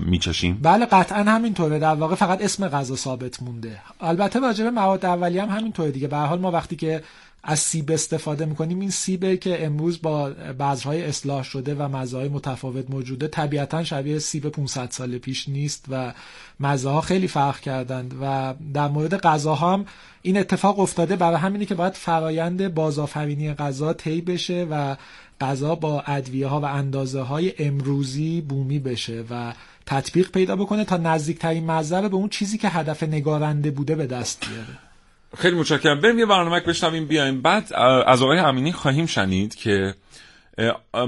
[0.01, 0.59] میچشیم.
[0.63, 1.79] بله قطعا همینطوره.
[1.79, 3.79] در واقع فقط اسم غذا ثابت مونده.
[4.01, 6.09] البته راجع به مواد اولیه هم همینطوره دیگه.
[6.09, 7.03] به حال ما وقتی که
[7.43, 8.81] از سیب استفاده می‌کنیم.
[8.81, 14.49] این سیبه که امروز با بذرهای اصلاح شده و مزههای متفاوت موجوده طبیعتا شبیه سیب
[14.49, 16.13] 500 سال پیش نیست و
[16.61, 19.87] مزه ها خیلی فرق کردند و در مورد غذاها هم
[20.23, 21.17] این اتفاق افتاده.
[21.17, 24.97] برای همینه که باید فرایند بازآفرینی غذا طی بشه و
[25.41, 29.53] غذا با ادویه ها و اندازه های امروزی بومی بشه و
[29.87, 34.47] تطبیق پیدا بکنه تا نزدیکترین مزه به اون چیزی که هدف نگارنده بوده به دست
[34.49, 34.90] بیاره.
[35.39, 36.01] خیلی متشکرم.
[36.01, 37.43] بریم یه برنامه بشنویم بیایم.
[37.43, 37.73] بعد
[38.07, 39.95] از آقای امینی خواهیم شنید که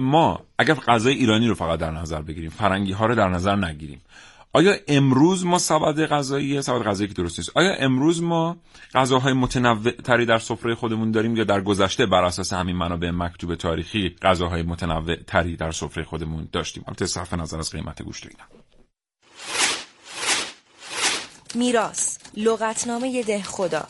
[0.01, 4.03] ما اگر غذای ایرانی رو فقط در نظر بگیریم فرنگی ها رو در نظر نگیریم
[4.55, 8.57] آیا امروز ما سبد غذایی سبد غذایی که درست نیست آیا امروز ما
[8.95, 13.55] غذاهای متنوع تری در سفره خودمون داریم یا در گذشته بر اساس همین منابع مکتوب
[13.55, 18.45] تاریخی غذاهای متنوع تری در سفره خودمون داشتیم؟ البته صرف نظر از قیمت گوشت اینا.
[21.55, 23.87] میراث لغتنامه ده خدا.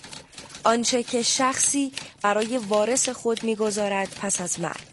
[0.64, 4.92] آنچه که شخصی برای وارث خود می‌گذارد پس از مرگ.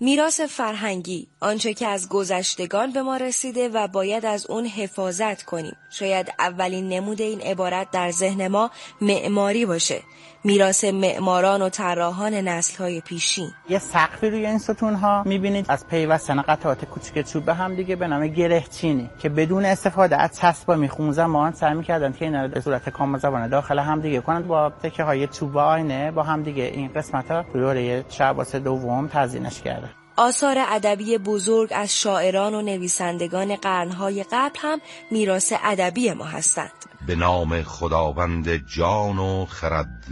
[0.00, 5.76] میراث فرهنگی آنچه که از گذشتگان به ما رسیده و باید از اون حفاظت کنیم.
[5.90, 10.02] شاید اولین نمود این عبارت در ذهن ما معماری باشه.
[10.46, 13.50] میراث معماران و طراحان نسل‌های پیشین.
[13.68, 15.66] یه سقفی روی این ستون ها می‌بینید.
[15.68, 20.38] از پیوستن قطعات کوچیک چوب به هم دیگه به نام گرهچینی که بدون استفاده از
[20.38, 24.46] چسبا میخون زمان سعی می‌کردن که اینا به صورت کام زبانه داخل هم دیگه کنند.
[24.46, 29.62] با تکه های چوب آینه با هم دیگه این قسمت ها روی شعباس دوم تزیینش
[29.62, 34.80] کرده آثار ادبی بزرگ از شاعران و نویسندگان قرنهای قبل هم
[35.10, 36.70] میراث ادبی ما هستند.
[37.06, 40.04] به نام خداوند جان و خرد.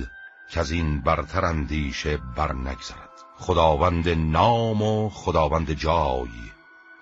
[0.53, 6.29] که از این برتر اندیشه بر نگذرد خداوند نام و خداوند جای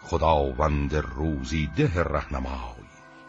[0.00, 2.80] خداوند روزی ده رهنمای.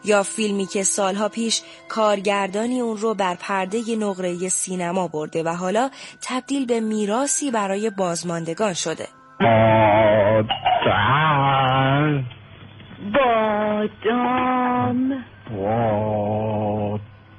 [0.04, 5.90] یا فیلمی که سالها پیش کارگردانی اون رو بر پرده نقره سینما برده و حالا
[6.22, 9.08] تبدیل به میراسی برای بازماندگان شده.
[10.94, 12.24] بادام
[14.02, 15.24] بادام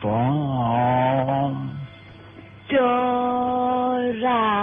[0.02, 1.73] بادام
[2.74, 4.54] دارد.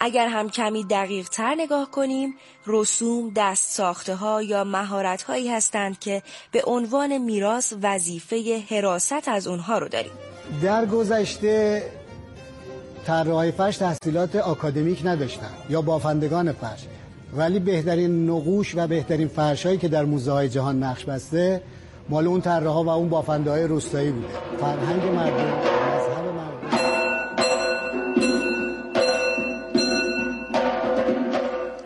[0.00, 2.34] اگر هم کمی دقیق تر نگاه کنیم
[2.66, 9.46] رسوم دست ساخته ها یا مهارت هایی هستند که به عنوان میراث وظیفه حراست از
[9.46, 10.12] اونها رو داریم.
[10.62, 11.82] در گذشته
[13.06, 16.86] طراحای فرش تحصیلات آکادمیک نداشتن یا بافندگان فرش.
[17.36, 21.62] ولی بهترین نقوش و بهترین فرش هایی که در موزه های جهان نقش بسته
[22.08, 24.28] مال اون طراحا و اون بافنده های روستایی بوده
[24.60, 25.76] فرهنگ مردم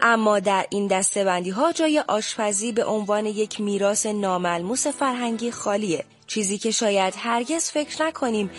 [0.02, 6.04] اما در این دستبندی ها جای آشپزی به عنوان یک میراث ناملموس فرهنگی خالیه.
[6.31, 8.51] چیزی که شاید هرگز فکر نکنیم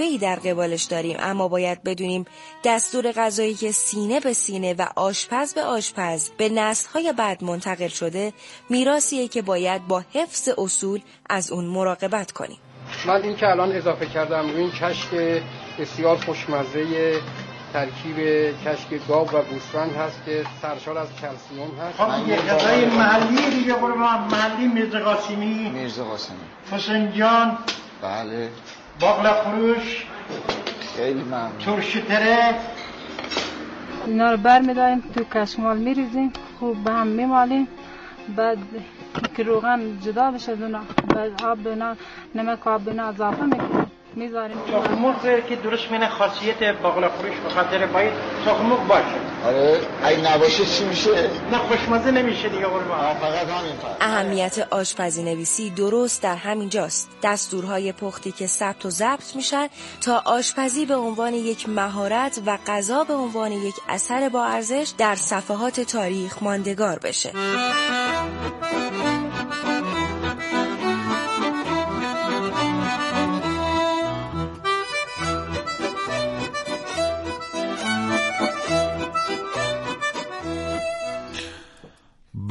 [0.00, 2.24] ای در قبالش داریم اما باید بدونیم
[2.64, 8.32] دستور غذایی که سینه به سینه و آشپز به آشپز به نسل‌های بعد منتقل شده
[8.70, 11.00] میراثیه که باید با حفظ اصول
[11.30, 12.58] از اون مراقبت کنیم.
[13.06, 15.08] من این که الان اضافه کردم روی این کشک
[15.78, 17.20] بسیار خوشمزه
[17.72, 18.16] ترکیب
[18.64, 21.98] کشک گاو و گوسفند هست که سرشار از کلسیوم هست.
[21.98, 25.70] خب یه غذای محلی دیگه قربان محلی میرزا قاسمی.
[25.74, 26.36] میرزا قاسمی.
[26.72, 27.58] فسنجان
[28.02, 28.48] بله.
[29.00, 30.06] باقلا فروش
[30.96, 31.58] خیلی ممنون.
[31.64, 32.54] ترش تره.
[34.06, 37.68] اینا رو بر میداریم تو کشمال میریزیم خوب به هم میمالیم.
[38.36, 38.58] بعد
[39.36, 40.80] که روغن جدا بشه دونا
[41.14, 41.96] بعد آب بنا
[42.34, 43.81] نمک آب بنا اضافه می‌کنیم.
[44.16, 44.56] می‌ذاریم.
[45.48, 48.12] که درست مینه خاصیت باقلا فروش به خاطر باید
[48.46, 49.32] تخمق باشه.
[49.46, 53.14] آره اگه نباشه چی میشه؟ نه خوشمزه نمیشه دیگه قربان.
[53.14, 57.10] فقط همین فقط اهمیت آشپزی نویسی درست در همین جاست.
[57.22, 59.68] دستورهای پختی که ثبت و ضبط میشن
[60.00, 65.14] تا آشپزی به عنوان یک مهارت و غذا به عنوان یک اثر با ارزش در
[65.14, 67.32] صفحات تاریخ ماندگار بشه.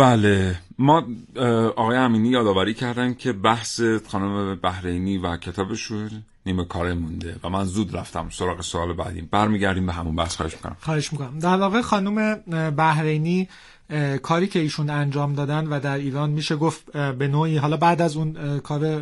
[0.02, 0.56] بله.
[0.80, 1.04] ما
[1.76, 6.10] آقای امینی یادآوری کردن که بحث خانم بحرینی و کتابشون
[6.46, 10.36] نیمه کار مونده و من زود رفتم سراغ سوال بعدی برمیگردیم به همون بحث.
[10.36, 10.76] خواهش می‌کنم.
[10.80, 11.40] خواهش می‌کنم.
[11.40, 12.36] در واقع خانم
[12.72, 13.50] بحرینی
[14.22, 18.18] کاری که ایشون انجام دادن و در ایران میشه گفت به نوعی حالا بعد از
[18.18, 19.02] اون کار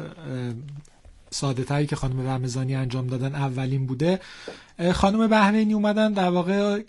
[1.31, 4.19] ساده تری که خانم رمزانی انجام دادن اولین بوده.
[4.93, 6.81] خانم بحرینی اومدن در واقع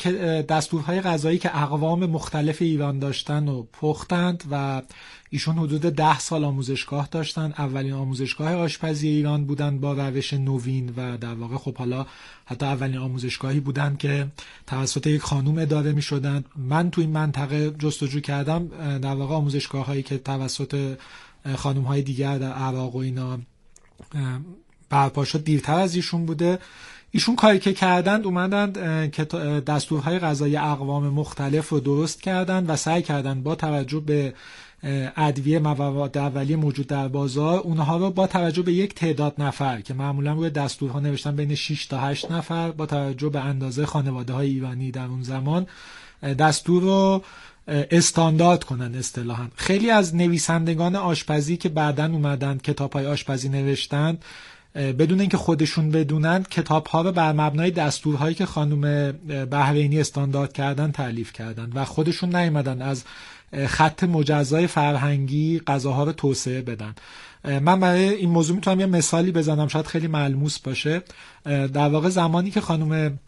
[0.42, 4.83] دستورهای غذایی که اقوام مختلف ایران داشتن و پختند و
[5.31, 7.55] ایشون حدود ده سال آموزشگاه داشتن.
[7.59, 12.07] اولین آموزشگاه آشپزی ایران بودن با روش نوین و در واقع خب حالا
[12.46, 14.26] حتی اولین آموزشگاهی بودن که
[14.66, 19.87] توسط یک خانوم اداره می شدن من تو این منطقه جستجو کردم در واقع آموزشگاه
[19.87, 20.96] هایی که توسط
[21.57, 23.38] خانوم های دیگر در عراق و اینا
[24.91, 26.59] برپا شد دیرتر از ایشون بوده.
[27.11, 28.25] ایشون کاری که کردند
[29.13, 29.25] که
[29.61, 34.35] دستورهای غذایی اقوام مختلف رو درست کردند و سعی کردند با توجه به
[35.17, 39.95] ادویه مواد اولیه موجود در بازار اونها رو با توجه به یک تعداد نفر که
[39.95, 44.49] معمولا روی دستورها نوشتن بین 6 تا 8 نفر با توجه به اندازه خانواده های
[44.49, 45.67] ایرانی در اون زمان
[46.39, 47.23] دستور رو
[47.70, 49.48] استاندارد کنن اصطلاحا.
[49.56, 54.24] خیلی از نویسندگان آشپزی که بعدا اومدن کتاب های آشپزی نوشتند
[54.74, 59.12] بدون اینکه خودشون بدونن کتاب ها رو بر مبنای دستورهایی که خانم
[59.50, 63.04] بحرینی استاندارد کردن تعلیف کردن و خودشون نیومدن از
[63.66, 66.94] خط مجزای فرهنگی غذاها رو توسعه بدن.
[67.44, 71.02] من برای این موضوع می‌تونم یه مثالی بزنم شاید خیلی ملموس باشه.
[71.44, 73.18] در واقع زمانی که خانم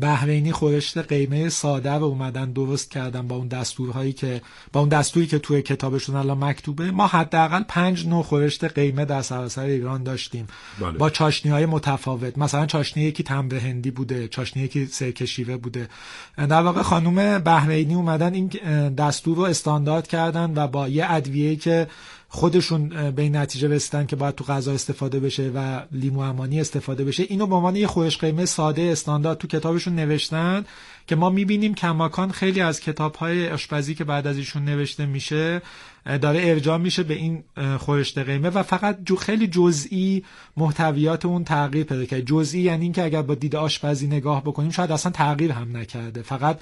[0.00, 5.26] بحرینی خورشت قیمه ساده رو اومدن درست کردن با اون دستورهایی که با اون دستوری
[5.26, 6.90] که توی کتابشون الان مکتوبه.
[6.90, 10.46] ما حداقل پنج نوع خورشت قیمه در سراسر ایران داشتیم.
[10.80, 10.98] بله.
[10.98, 12.38] با چاشنی های متفاوت.
[12.38, 15.88] مثلا چاشنی یکی تمر هندی بوده چاشنی یکی سرکه شیوه بوده.
[16.36, 18.48] در واقع خانم بحرینی اومدن این
[18.94, 21.86] دستور رو استاندارد کردن و با یه ادویه که
[22.34, 27.04] خودشون به این نتیجه رسیدن که باید تو غذا استفاده بشه و لیمو امانی استفاده
[27.04, 27.22] بشه.
[27.28, 30.64] اینو به عنوان یه خورش قیمه ساده استاندارد تو کتابشون نوشتن
[31.06, 35.62] که ما می‌بینیم کماکان خیلی از کتاب های آشپزی که بعد از ایشون نوشته میشه
[36.04, 37.44] داره ارجاع میشه به این
[37.78, 40.24] خورشت قیمه و فقط جو خیلی جزئی
[40.56, 42.22] محتویات اون تغییر پیدا کرده.
[42.22, 46.22] جزئی یعنی اینکه اگر با دید آشپزی نگاه بکنیم شاید اصلا تغییر هم نکرده.
[46.22, 46.58] فقط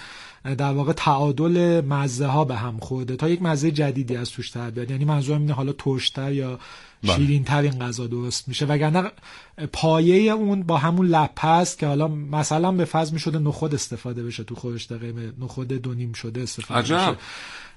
[0.59, 3.16] در واقع تعادل مزه ها به هم خورده.
[3.16, 4.90] تا یک مزه جدیدی از توش در بیاد.
[4.90, 6.59] یعنی منظورم اینه حالا ترشتر یا
[7.03, 8.66] شیرین تر این غذا درست میشه.
[8.66, 9.11] وگرنه
[9.72, 14.44] پایه اون با همون لپه است که حالا مثلا به فرض می‌شده نخود استفاده بشه
[14.44, 15.33] تو خورشت قیمه.
[15.40, 16.96] نخود دونیم شده استفاده عجب.
[16.96, 17.16] بشه.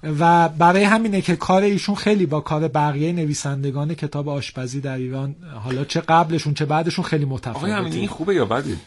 [0.04, 5.36] و برای همینه که کار ایشون خیلی با کار بقیه نویسندگان کتاب آشپزی در ایران
[5.64, 8.78] حالا چه قبلشون چه بعدشون خیلی آقای متفاوته امینی این خوبه یا بده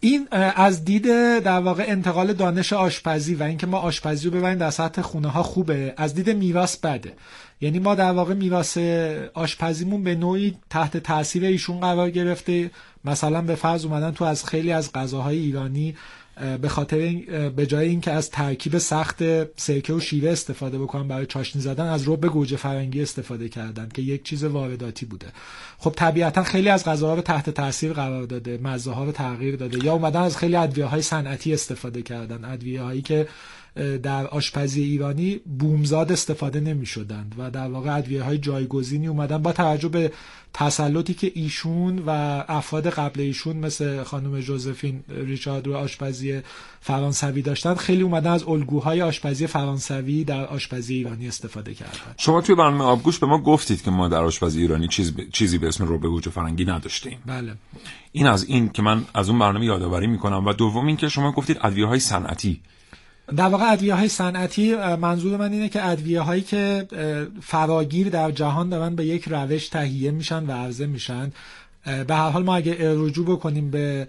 [0.00, 1.06] این از دید
[1.38, 5.42] در واقع انتقال دانش آشپزی و اینکه ما آشپزی رو ببریم در سطح خونه ها
[5.42, 5.94] خوبه.
[5.96, 7.12] از دید میراث بده.
[7.60, 8.78] یعنی ما در واقع میراث
[9.34, 12.70] آشپزیمون به نوعی تحت تاثیر ایشون قرار گرفته.
[13.04, 15.96] مثلا به فرض اومدن تو از خیلی از غذاهای ایرانی
[16.62, 19.22] به خاطر این به جای اینکه از ترکیب سخت
[19.60, 24.02] سرکه و شیوه استفاده بکنن برای چاشنی زدن از رب گوجه فرنگی استفاده کردن که
[24.02, 25.26] یک چیز وارداتی بوده.
[25.78, 29.84] خب طبیعتا خیلی از غذاها رو تحت تاثیر قرار داده مزه ها رو تغییر داده
[29.84, 32.44] یا اومدن از خیلی ادویه های صنعتی استفاده کردن.
[32.44, 33.28] ادویه هایی که
[34.02, 39.52] در آشپزی ایرانی بومزاد استفاده نمی شدند و در واقع ادویه های جایگزینی اومدن با
[39.52, 40.12] توجه به
[40.54, 42.10] تسلطی که ایشون و
[42.48, 46.40] افراد قبل ایشون مثل خانم جوزفین ریچارد رو آشپزی
[46.80, 52.14] فرانسوی داشتن خیلی اومدن از الگوهای آشپزی فرانسوی در آشپزی ایرانی استفاده کردن.
[52.16, 55.30] شما توی برنامه آبگوش به ما گفتید که ما در آشپزی ایرانی چیز ب...
[55.32, 57.18] چیزی به اسم روبه گوجه فرنگی نداشتیم.
[57.26, 57.54] بله.
[58.12, 61.32] این از این که من از اون برنامه یادآوری می‌کنم و دوم این که شما
[61.32, 62.60] گفتید ادویه های صنعتی
[63.36, 66.86] در واقع ادویه های صنعتی منظور من اینه که ادویه هایی که
[67.42, 71.32] فراگیر در جهان دارن به یک روش تهیه میشن و عرضه میشن.
[71.86, 74.08] به هر حال ما اگه رجوع بکنیم به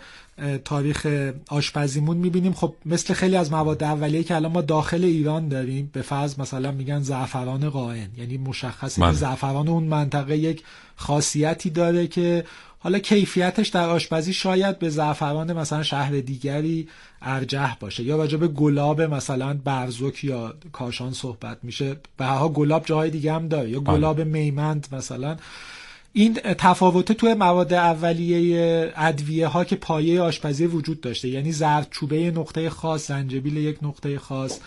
[0.65, 1.07] تاریخ
[1.47, 6.01] آشپزیمون می‌بینیم خب مثل خیلی از مواد اولیه که الان ما داخل ایران داریم به
[6.01, 10.63] فرض مثلا میگن زعفران قائن یعنی مشخصه که زعفران اون منطقه یک
[10.95, 12.43] خاصیتی داره که
[12.79, 16.87] حالا کیفیتش در آشپزی شاید به زعفران مثلا شهر دیگری
[17.21, 21.95] ارجح باشه یا راجع به گلاب مثلا برزوک یا کاشان صحبت میشه.
[22.17, 23.69] به هر گلاب جاهای دیگه هم داره.
[23.69, 25.37] یا گلاب میمند مثلا.
[26.13, 31.29] این تفاوته توی مواد اولیه ادویه ها که پایه آشپزی وجود داشته.
[31.29, 34.59] یعنی زردچوبه نقطه خاص زنجبیل یک نقطه خاص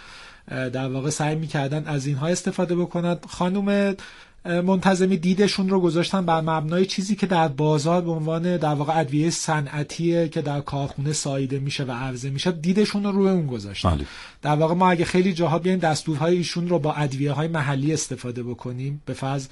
[0.49, 3.97] در واقع سعی می‌کردن از اینها استفاده بکنند خانم
[4.45, 9.31] منتظمی دیدشون رو گذاشتن بر مبنای چیزی که در بازار به عنوان در واقع ادویه
[9.31, 14.07] صنعتیه که در کارخونه ساییده میشه و عرضه میشه دیدشون رو روی اون گذاشتن بله.
[14.43, 18.43] در واقع ما اگه خیلی جاها بیایم دستورهای ایشون رو با ادویه های محلی استفاده
[18.43, 19.49] بکنیم به فرض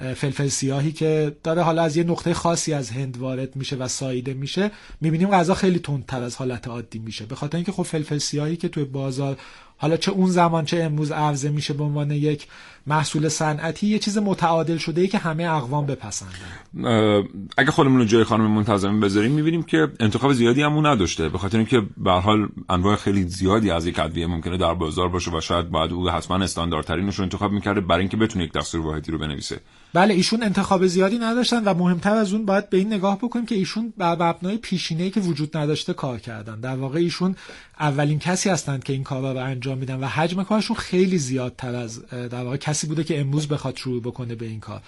[0.00, 4.34] فلفل سیاهی که داره حالا از یه نقطه خاصی از هند وارد میشه و ساییده
[4.34, 4.70] میشه
[5.00, 8.68] می‌بینیم غذا خیلی تندتر از حالت عادی میشه به خاطر اینکه خب فلفل سیاهی که
[8.68, 9.38] توی بازار
[9.80, 12.46] حالا چه اون زمان چه امروز عرضه میشه به عنوان یک
[12.86, 17.22] محصول صنعتی یه چیز متعادل شده ای که همه اقوام بپسندن.
[17.58, 21.28] اگه خودمون رو جای خانم منتظمی بذاریم می‌بینیم که انتخاب زیادی همون نداشته.
[21.28, 25.30] به خاطر اینکه به حال انواع خیلی زیادی از یک ادویه ممکنه در بازار باشه
[25.30, 29.12] و شاید بعد او حتما استانداردترینش رو انتخاب می‌کرده برای اینکه بتونه یک دستور واحدی
[29.12, 29.60] رو بنویسه.
[29.92, 33.54] بله ایشون انتخاب زیادی نداشتن و مهمتر از اون باید به این نگاه بکنیم که
[33.54, 36.60] ایشون بر مبنای پیشینه‌ای که وجود نداشته کار کردن.
[36.60, 37.36] در واقع ایشون
[37.80, 42.06] اولین کسی هستند که این کارا رو انجام میدن و حجم کارشون خیلی زیادتر از
[42.06, 44.82] در واقع کسی بوده که امروز بخواد شروع بکنه به این کار.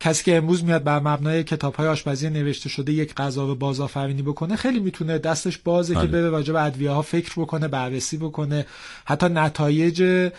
[0.00, 4.22] کسی که امروز میاد بر مبنای کتاب های آشپزی نوشته شده یک غذا رو بازآفرینی
[4.22, 8.66] بکنه خیلی می‌تونه دستش بازه که بره راجع به ادویه ها فکر بکنه بررسی بکنه.
[9.04, 10.30] حتی نتایج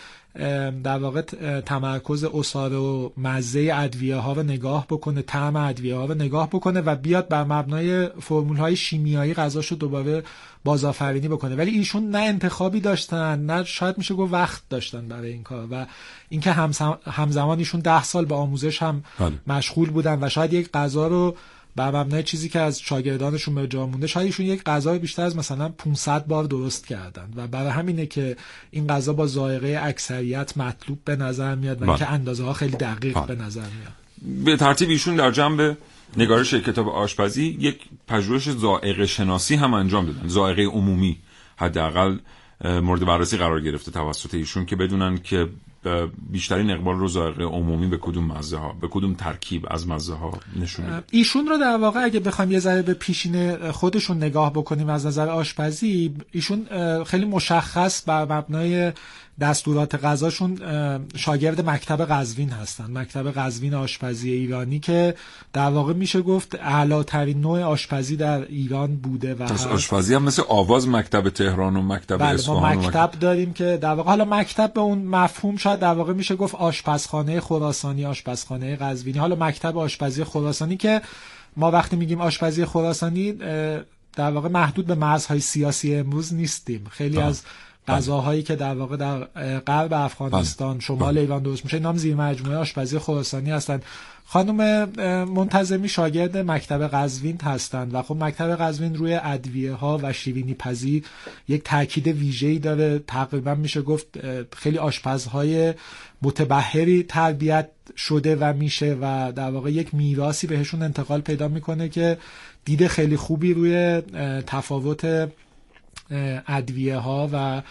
[0.82, 1.20] در واقع
[1.60, 6.80] تمرکز اصار و مزه ادویه ها رو نگاه بکنه طعم ادویه ها رو نگاه بکنه
[6.80, 10.22] و بیاد بر مبنای فرمول های شیمیایی غذاشو دوباره
[10.64, 11.56] بازآفرینی بکنه.
[11.56, 15.86] ولی ایشون نه انتخابی داشتن نه شاید میشه گفت وقت داشتن برای این کار و
[16.28, 16.52] اینکه
[17.06, 19.04] همزمان ایشون ده سال به آموزش هم
[19.46, 21.36] مشغول بودن و شاید یک غذا رو
[21.76, 25.36] بر مبنای چیزی که از شاگردانشون به جا مونده شاید ایشون یک غذا بیشتر از
[25.36, 27.28] مثلا 500 بار درست کردن.
[27.36, 28.36] و برای همینه که
[28.70, 33.26] این غذا با ذائقه اکثریت مطلوب به نظر میاد و اینکه اندازه ها خیلی دقیق
[33.26, 34.44] به نظر میاد.
[34.44, 35.76] به ترتیب ایشون در جنب
[36.16, 40.28] نگارش کتاب آشپزی یک پژوهش ذائقه شناسی هم انجام دادن.
[40.28, 41.18] ذائقه عمومی
[41.56, 42.18] حداقل
[42.64, 45.48] مورد بررسی قرار گرفته توسط ایشون که بدونن که
[46.30, 50.32] بیشترین اقبال رو ذائقه عمومی به کدوم مزه ها به کدوم ترکیب از مزه ها
[50.60, 55.06] نشون ایشون رو در واقع اگه بخوایم یه ذره به پیشین خودشون نگاه بکنیم از
[55.06, 56.66] نظر آشپزی ایشون
[57.04, 58.92] خیلی مشخص بر مبنای
[59.40, 60.58] دستورات غذاشون
[61.16, 62.98] شاگرد مکتب قزوین هستن.
[62.98, 65.14] مکتب قزوین آشپزی ایرانی که
[65.52, 70.88] در واقع میشه گفت اعلاترین نوع آشپزی در ایران بوده و آشپزی هم مثل آواز
[70.88, 74.80] مکتب تهران و مکتب بله اصفهان ما مکتب داریم که در واقع حالا مکتب به
[74.80, 79.18] اون مفهوم شاید در واقع میشه گفت آشپزخانه خراسانی آشپزخانه قزوینی.
[79.18, 81.02] حالا مکتب آشپزی خراسانی که
[81.56, 83.32] ما وقتی میگیم آشپزی خراسانی
[84.16, 86.86] در واقع محدود به مرزهای سیاسی امروز نیستیم.
[86.90, 87.42] خیلی از
[87.88, 89.18] غذاهایی که در واقع در
[89.58, 93.82] غرب افغانستان شمال ایران درست میشه نام زیر مجموعه آشپزی خراسانی هستند
[94.28, 94.88] خانم
[95.24, 101.04] منتظمی شاگرد مکتب قزوین هستند و خب مکتب قزوین روی ادویه ها و شیرینی پزی
[101.48, 102.98] یک تاکید ویژه‌ای داره.
[102.98, 104.06] تقریبا میشه گفت
[104.56, 105.74] خیلی آشپزهای
[106.22, 112.18] متبهری تربیت شده و میشه و در واقع یک میراثی بهشون انتقال پیدا می‌کنه که
[112.64, 114.02] دید خیلی خوبی روی
[114.46, 115.28] تفاوت
[116.48, 117.62] ادویه ها و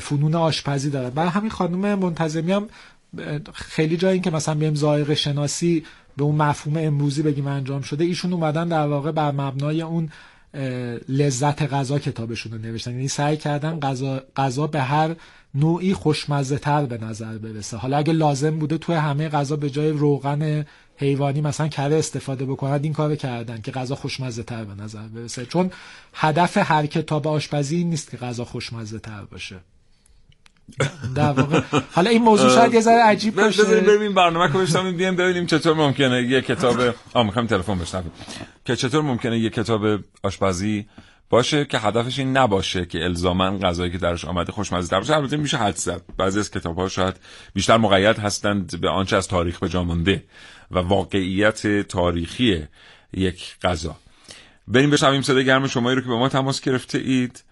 [0.00, 1.10] فنون آشپزی دارن.
[1.10, 2.68] برای همین خانم منتظمی هم
[3.54, 5.84] خیلی جایی که مثلا بیم ذائقه شناسی
[6.16, 10.08] به اون مفهوم امروزی بگیم انجام شده ایشون اومدن در واقع بر مبنای اون
[11.08, 12.90] لذت غذا کتابشون رو نوشتن.
[12.90, 15.16] یعنی سعی کردن غذا غذا به هر
[15.54, 17.76] نوعی خوشمزه تر به نظر برسه.
[17.76, 20.64] حالا اگه لازم بوده توی همه غذا به جای روغن
[20.96, 25.46] حیوانی مثلا کره استفاده بکنند این کارو کردن که غذا خوشمزه تر به نظر برسه.
[25.46, 25.70] چون
[26.14, 29.56] هدف هر کتاب آشپزی نیست که غذا خوشمزه تر باشه.
[31.14, 31.60] در واقع
[31.92, 33.62] حالا این موضوع شاید یه ذره عجیب باشه.
[33.62, 38.12] بذاریم این برنامه که بشنویم بیایم ببینیم چطور ممکنه یه کتاب آ می‌خوایم تلفن بشنویم.
[38.64, 40.86] که چطور ممکنه یه کتاب آشپزی
[41.30, 45.16] باشه که هدفش این نباشه که الزاما غذایی که درش آمده خوشمزه تر باشه.
[45.16, 46.02] البته میشه حد زد.
[46.16, 47.14] بعضی از کتاب ها شاید
[47.54, 50.24] بیشتر مقید هستند به آنچه از تاریخ به جا مانده
[50.70, 52.66] و واقعیت تاریخی
[53.12, 53.96] یک غذا.
[54.68, 57.44] بریم بشنویم صدای گرم شمایی رو که به ما تماس گرفته اید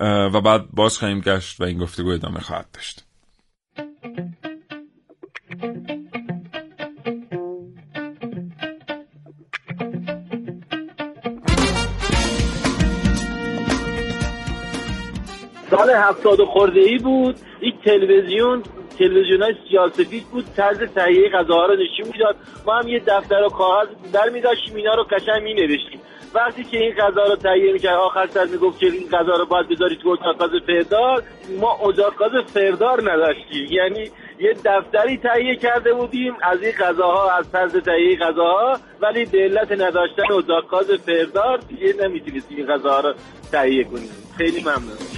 [0.00, 3.04] و بعد باز خواهیم گشت و این گفتگو ادامه خواهد داشت.
[15.70, 17.36] سال هفتاد خورده ای بود.
[17.62, 18.62] یک تلویزیون
[19.02, 22.36] تلویزیون های سیاسفید بود طرز تهیه غذاها رو نشون می‌داد.
[22.66, 25.06] ما هم یه دفتر و کاغذ در می داشتیم اینا رو
[25.42, 26.00] می نوشتیم
[26.34, 29.68] وقتی که این غذا رو تهیه می‌کرد آخر سر می‌گفت که این غذا رو باید
[29.68, 31.22] بذاری تو اتاق غذا فردار.
[31.60, 33.66] ما اتاق غذا فردار نداشتیم.
[33.70, 39.38] یعنی یه دفتری تهیه کرده بودیم از این غذاها از طرز تهیه غذاها ولی به
[39.38, 43.14] علت نداشتن اتاق غذا فردار دیگه نمی‌تونستیم این غذاها رو
[43.52, 44.10] تهیه کنیم.
[44.38, 45.11] خیلی ممنون.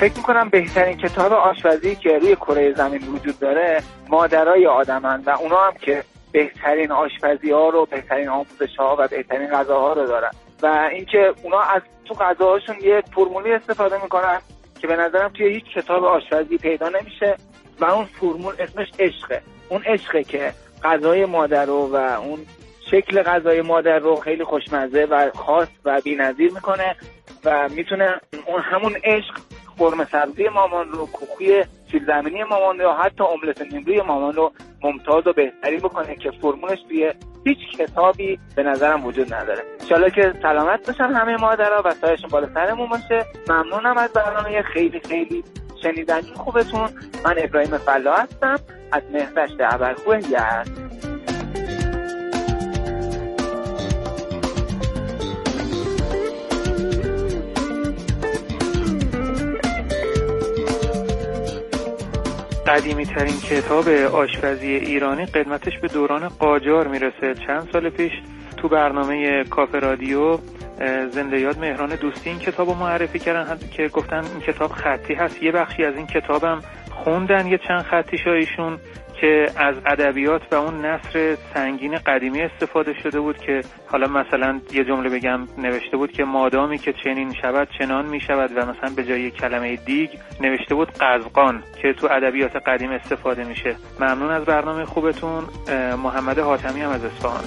[0.00, 5.56] فکر می‌کنم بهترین کتاب آشپزی که روی کره زمین وجود داره مادرای آدمن و اونا
[5.56, 10.30] هم که بهترین آشپزی ها رو بهترین آموزش ها و بهترین غذاها رو دارن.
[10.62, 14.40] و اینکه اونا از تو غذاهاشون یه فرمولی استفاده می‌کنن
[14.80, 17.36] که به نظرم توی هیچ کتاب آشپزی پیدا نمیشه
[17.80, 19.42] و اون فرمول اسمش عشقه.
[19.68, 20.52] اون عشقه که
[20.84, 22.38] غذای مادر رو و اون
[22.90, 26.96] شکل غذای مادر رو خیلی خوشمزه و خاص و بی‌نظیر می‌کنه
[27.44, 29.34] و می‌تونه اون همون عشق
[29.78, 34.52] قرمه سبزی مامان رو کوکوی سیل زمینی مامان رو حتی املت نیمروی مامان رو
[34.82, 37.12] ممتاز و بهتری بکنه که فرمولش توی
[37.44, 39.62] هیچ کتابی به نظرم وجود نداره.
[39.80, 43.26] انشالله که سلامت باشن همه مادرها و سایشون بالا سرمون باشه.
[43.48, 45.44] ممنونم از برنامه خیلی خیلی
[45.82, 46.88] شنیدنی خوبتون.
[47.24, 48.56] من ابراهیم فلا هستم
[48.92, 50.87] از مهدشت ابرخو یزد.
[62.68, 67.34] قدیمی ترین کتاب آشپزی ایرانی قدمتش به دوران قاجار می‌رسه.
[67.46, 68.12] چند سال پیش
[68.56, 70.38] تو برنامه کافه رادیو
[71.10, 75.42] زنده یاد مهران دوستی این کتاب رو معرفی کردن که گفتن این کتاب خطی هست.
[75.42, 76.60] یه بخشی از این کتابم
[76.90, 78.78] خوندن یه چند خطی ایشون
[79.20, 84.84] که از ادبیات و اون نصر سنگین قدیمی استفاده شده بود که حالا مثلا یه
[84.84, 89.04] جمله بگم نوشته بود که مادامی که چنین شود چنان می شود و مثلا به
[89.04, 90.10] جای کلمه دیگ
[90.40, 93.76] نوشته بود قزقان که تو ادبیات قدیم استفاده میشه.
[94.00, 95.44] ممنون از برنامه خوبتون.
[96.02, 97.44] محمد حاتمی هم از اصفهان.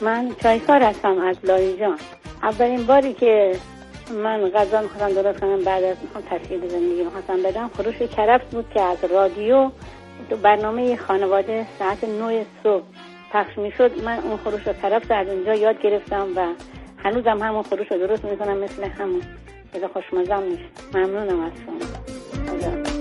[0.00, 1.98] من چایکار هستم از لایجان.
[2.42, 3.52] اولین باری که
[4.24, 8.66] من غذا می‌خواستم درست کنم بعد از می‌خوام تشکیل زندگی می‌خواستم بدم خروش کرفس بود
[8.74, 9.70] که از رادیو
[10.30, 12.82] تو برنامه خانواده ساعت 9 صبح
[13.32, 14.04] پخش می‌شد.
[14.04, 16.46] من اون خروش کرفس از اونجا یاد گرفتم و
[16.96, 19.22] هنوزم همون خروش رو درست می‌کنم مثل همون.
[19.72, 20.64] که خوشمزم میشه.
[20.94, 22.97] ممنونم از شما.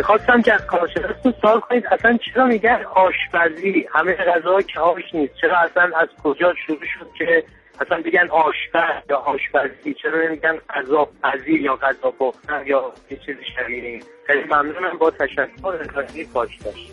[0.00, 5.34] می‌خواستم که از کارشناستون سوال کنید اصلا چرا میگن آشپزی؟ همه غذا که آش نیست.
[5.40, 7.44] چرا اصلا از کجا شروع شد که
[7.80, 13.44] اصلا بگن آشپز یا آشپزی؟ چرا نمیگن غذا پزی یا غذا پختن یا یه چیزی
[13.56, 16.92] شبیه خیلی ممنونم با تشکر از پاش داشت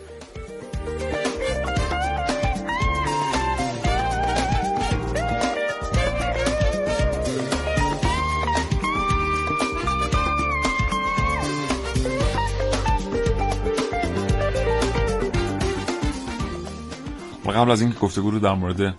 [17.48, 18.94] و قبل از اینکه گفتگو رو در مورد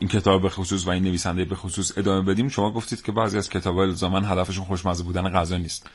[0.00, 3.38] این کتاب به خصوص و این نویسنده به خصوص ادامه بدیم شما گفتید که بعضی
[3.38, 5.86] از کتاب های الزامن هدفشون خوشمزه بودن غذا نیست.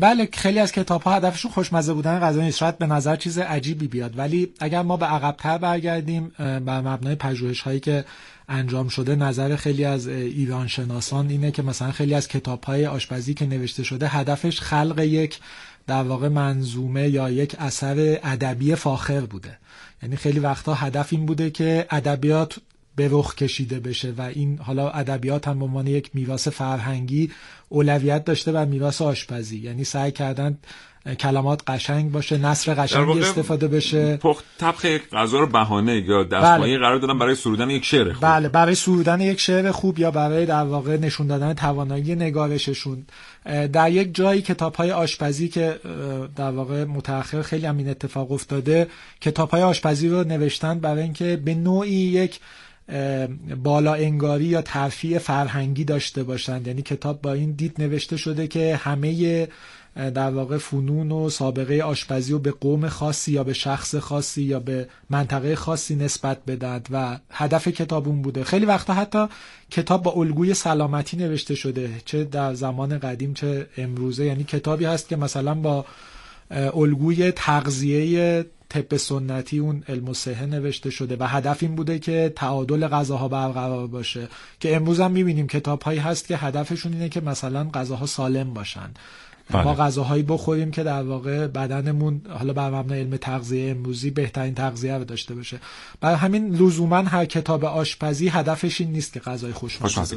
[0.00, 2.58] بله خیلی از کتاب ها هدفشون خوشمزه بودن غذا نیست.
[2.58, 4.18] شاید به نظر چیز عجیبی بیاد.
[4.18, 8.04] ولی اگر ما به عقبتر برگردیم بر مبنای پژوهش هایی که
[8.48, 13.34] انجام شده نظر خیلی از ایران شناسان اینه که مثلا خیلی از کتاب های آشپزی
[13.34, 15.38] که نوشته شده هدفش خلق یک
[15.86, 19.58] در واقع منظومه یا یک اثر ادبی فاخر بوده.
[20.04, 22.56] یعنی خیلی وقتا هدف این بوده که ادبیات
[22.96, 27.30] به رخ کشیده بشه و این حالا ادبیات هم به عنوان یک میراث فرهنگی
[27.68, 29.58] اولویت داشته بر میراث آشپزی.
[29.58, 30.58] یعنی سعی کردن
[31.18, 34.16] کلمات قشنگ باشه نصر قشنگی استفاده بشه.
[34.16, 36.86] پخت طبخ یک غذا رو بهانه یا دستمایه بله.
[36.86, 38.22] قرار دادن برای سرودن یک شعر خوب.
[38.22, 43.06] بله برای سرودن یک شعر خوب یا برای در واقع نشون دادن توانایی نگارششون.
[43.72, 45.80] در یک جایی کتاب های آشپزی که
[46.36, 48.86] در واقع متأخر خیلی هم این اتفاق افتاده
[49.20, 52.40] کتاب های آشپزی رو نوشتن برای اینکه به نوعی یک
[53.62, 56.66] بالا انگاری یا ترفیع فرهنگی داشته باشند.
[56.66, 59.48] یعنی کتاب با این دید نوشته شده که همه
[59.96, 64.60] در واقع فنون و سابقه آشپزی و به قوم خاصی یا به شخص خاصی یا
[64.60, 68.44] به منطقه خاصی نسبت بدهد و هدف کتاب اون بوده.
[68.44, 69.26] خیلی وقتا حتی
[69.70, 74.24] کتاب با الگوی سلامتی نوشته شده چه در زمان قدیم چه امروزه.
[74.24, 75.84] یعنی کتابی هست که مثلا با
[76.50, 80.14] الگوی تغذیه طب سنتی اون علم و
[80.46, 84.28] نوشته شده و هدف این بوده که تعادل غذاها برقرار باشه.
[84.60, 88.90] که امروز هم می‌بینیم کتاب هایی هست که هدفشون اینه که مثلا غذاها سالم باشن.
[89.50, 89.64] بله.
[89.64, 94.94] ما غذاهایی بخوریم که در واقع بدنمون حالا بر مبنای علم تغذیه امروزی بهترین تغذیه
[94.94, 95.60] رو داشته باشه.
[96.00, 100.16] برای همین لزوما هر کتاب آشپزی هدفش این نیست که غذای خوشمزه.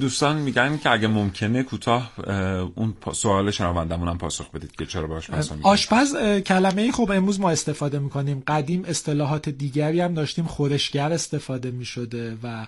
[0.00, 2.12] دوستان میگن که اگه ممکنه کوتاه
[2.74, 6.16] اون سوال شنوندمون هم پاسخ بدید که چرا به آشپز آشپز
[6.46, 8.42] کلمه خب امروز ما استفاده می‌کنیم.
[8.46, 10.44] قدیم اصطلاحات دیگری هم داشتیم.
[10.44, 12.66] خورشگر استفاده می‌شده و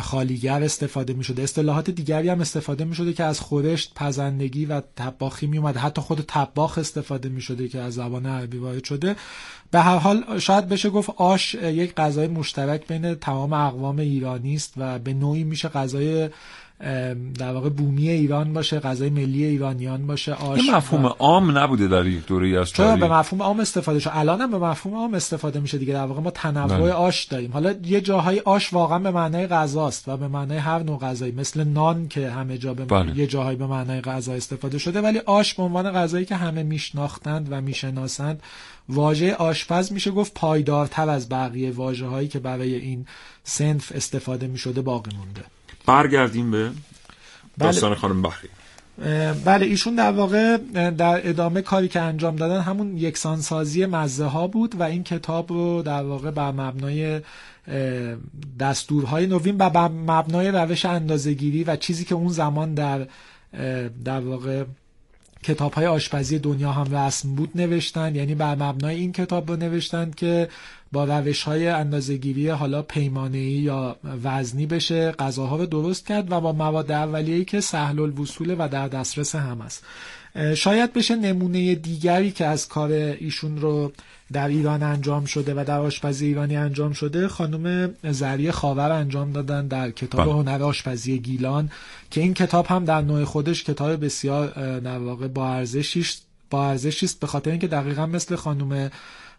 [0.00, 4.82] خالیگر استفاده می شده اصطلاحات دیگری هم استفاده می شده که از خورشت پزندگی و
[4.96, 9.16] تباخی می اومده حتی خود تباخ استفاده می شده که از زبان عربی وارد شده.
[9.70, 14.72] به هر حال شاید بشه گفت آش یک غذای مشترک بین تمام اقوام ایرانی است
[14.76, 16.28] و به نوعی میشه غذای
[17.38, 22.06] در واقع بومی ایران باشه غذای ملی ایرانیان باشه آش این مفهوم عام نبوده در
[22.06, 25.60] یک دوره از چرا به مفهوم عام استفاده شده الان هم به مفهوم عام استفاده
[25.60, 26.92] میشه دیگه در واقع ما تنوع بله.
[26.92, 27.52] آش داریم.
[27.52, 31.64] حالا یه جاهای آش واقعا به معنای غذاست و به معنای هر نوع غذایی مثل
[31.64, 33.18] نان که همه جا به بله.
[33.18, 37.48] یه جاهایی به معنای غذا استفاده شده ولی آش به عنوان غذایی که همه میشناختند
[37.50, 38.42] و می‌شناسند
[38.88, 43.06] واژه آشپز میشه گفت پایدارتر از بقیه واژه هایی که برای این
[43.44, 45.55] سنف استفاده می‌شده باقی مونده.
[45.86, 46.74] برگردیم به بله.
[47.58, 47.98] داستان بله.
[47.98, 48.48] خانم بخری
[49.44, 50.56] بله ایشون در واقع
[50.90, 55.82] در ادامه کاری که انجام دادن همون یکسانسازی مزه ها بود و این کتاب رو
[55.82, 57.20] در واقع بر مبنای
[58.60, 63.06] دستورهای نوین و بر مبنای روش اندازهگیری و چیزی که اون زمان در
[64.04, 64.64] در واقع
[65.42, 70.10] کتاب های آشپزی دنیا هم رسم بود نوشتن یعنی بر مبنای این کتاب رو نوشتن
[70.10, 70.48] که
[70.92, 76.52] با روش های اندازگیری حالا پیمانه یا وزنی بشه غذاها رو درست کرد و با
[76.52, 79.84] مواد اولیه‌ای که سهل الوصول و در دسترس هم است
[80.54, 83.92] شاید بشه نمونه دیگری که از کار ایشون رو
[84.32, 89.66] در ایران انجام شده و در آشپزی ایرانی انجام شده خانم زریه خاور انجام دادن
[89.66, 90.34] در کتاب بله.
[90.34, 91.70] هنر آشپزی گیلان
[92.10, 96.06] که این کتاب هم در نوع خودش کتاب بسیار در واقع با ارزشی
[96.50, 98.90] با ارزشی است به خاطر اینکه دقیقا مثل خانم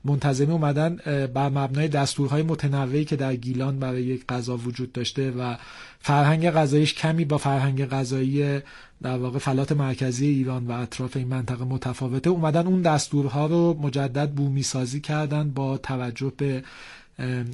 [0.08, 0.96] منتظمی اومدن
[1.34, 5.56] بر مبنای دستورهای متنوعی که در گیلان برای یک غذا وجود داشته و
[6.00, 8.60] فرهنگ غذاییش کمی با فرهنگ غذایی
[9.04, 12.30] در واقع فلات مرکزی ایران و اطراف این منطقه متفاوته.
[12.30, 16.64] اومدن اون دستورها رو مجدد بومی سازی کردن با توجه به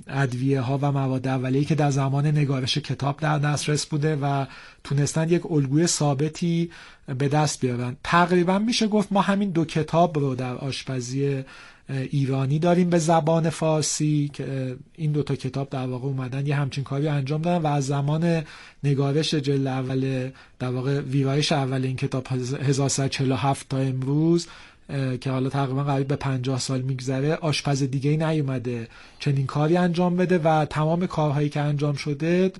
[0.07, 4.45] ادویه ها و مواد اولیه که در زمان نگارش کتاب در دسترس بوده و
[4.83, 6.71] تونستن یک الگوی ثابتی
[7.17, 7.95] به دست بیارن.
[8.03, 11.43] تقریبا میشه گفت ما همین دو کتاب رو در آشپزی
[11.89, 17.07] ایرانی داریم به زبان فارسی که این دوتا کتاب در واقع اومدن یه همچین کاری
[17.07, 18.43] انجام دادن و از زمان
[18.83, 20.29] نگارش جلد اول
[20.59, 24.47] در واقع ویرایش اول این کتاب 1347 تا امروز
[25.21, 28.87] که حالا تقریبا قریب به 50 سال میگذره آشپز دیگه ای نیومده.
[29.19, 32.51] چنین کاری انجام بده و تمام کارهایی که انجام شده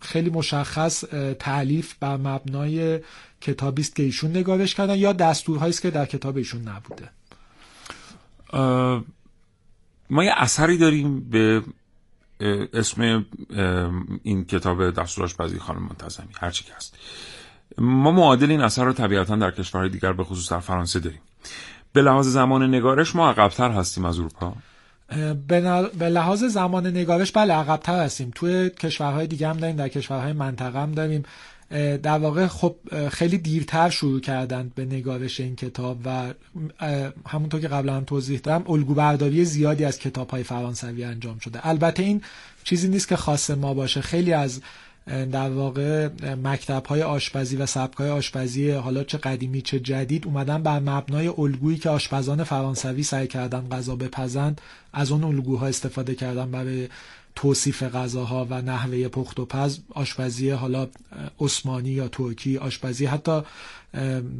[0.00, 1.04] خیلی مشخص
[1.38, 3.00] تعلیف بر مبنای
[3.40, 7.08] کتابی است که ایشون نگارش کردن یا دستورهایی است که در کتاب ایشون نبوده.
[10.10, 11.62] ما یه اثری داریم به
[12.72, 13.26] اسم
[14.22, 16.94] این کتاب دستوراش بازی خانم منتظمی هرچی که هست.
[17.78, 21.20] ما معادل این اثر رو طبیعتا در کشورهای دیگر به خصوص در فرانسه داریم.
[21.92, 24.52] به لحاظ زمان نگارش ما عقبتر هستیم از اروپا.
[25.98, 28.32] به لحاظ زمان نگارش بله عقبتر هستیم.
[28.34, 31.22] توی کشورهای دیگه هم داریم در کشورهای منطقه هم داریم.
[32.02, 32.76] در واقع خب
[33.08, 36.34] خیلی دیرتر شروع کردند به نگارش این کتاب و
[37.26, 41.66] همونطور که قبلا هم توضیح دادم الگو برداری زیادی از کتاب های فرانسوی انجام شده.
[41.66, 42.22] البته این
[42.64, 44.00] چیزی نیست که خاص ما باشه.
[44.00, 44.60] خیلی از
[45.08, 46.08] در واقع
[46.44, 51.28] مکتب های آشپزی و سبک های آشپزی حالا چه قدیمی چه جدید اومدن بر مبنای
[51.28, 54.60] الگویی که آشپزان فرانسوی سعی کردن غذا بپزند
[54.92, 56.88] از اون الگوها استفاده کردن برای
[57.38, 60.88] توصیف غذاها و نحوه پخت و پز آشپزی حالا
[61.40, 63.42] عثمانی یا ترکی آشپزی حتی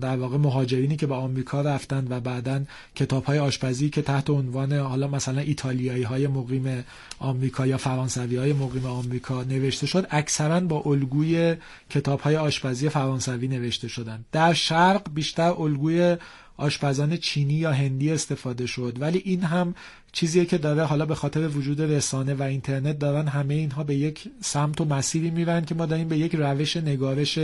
[0.00, 2.60] در واقع مهاجرینی که به آمریکا رفتن و بعدا
[2.94, 6.84] کتاب های آشپزی که تحت عنوان حالا مثلا ایتالیایی های مقیم
[7.18, 11.56] آمریکا یا فرانسوی های مقیم آمریکا نوشته شد اکثرا با الگوی
[11.90, 14.24] کتاب های آشپزی فرانسوی نوشته شدن.
[14.32, 16.16] در شرق بیشتر الگوی
[16.58, 18.96] آشپزان چینی یا هندی استفاده شد.
[19.00, 19.74] ولی این هم
[20.12, 24.28] چیزیه که داره حالا به خاطر وجود رسانه و اینترنت دارن همه اینها به یک
[24.40, 27.38] سمت و مسیری میرن که ما داریم به یک روش نگارش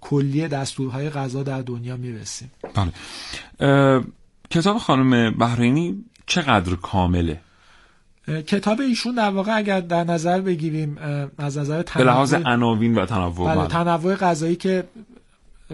[0.00, 2.50] کلی دستورهای غذا در دنیا می‌رسیم.
[2.74, 2.92] بله.
[4.50, 7.40] کتاب خانم بحرینی چقدر کامله؟
[8.46, 10.98] کتاب ایشون در واقع اگر در نظر بگیریم
[11.38, 13.66] از نظر تنوع به لحاظ عناوین و تنوع بله, بله.
[13.66, 14.84] تنوع غذایی که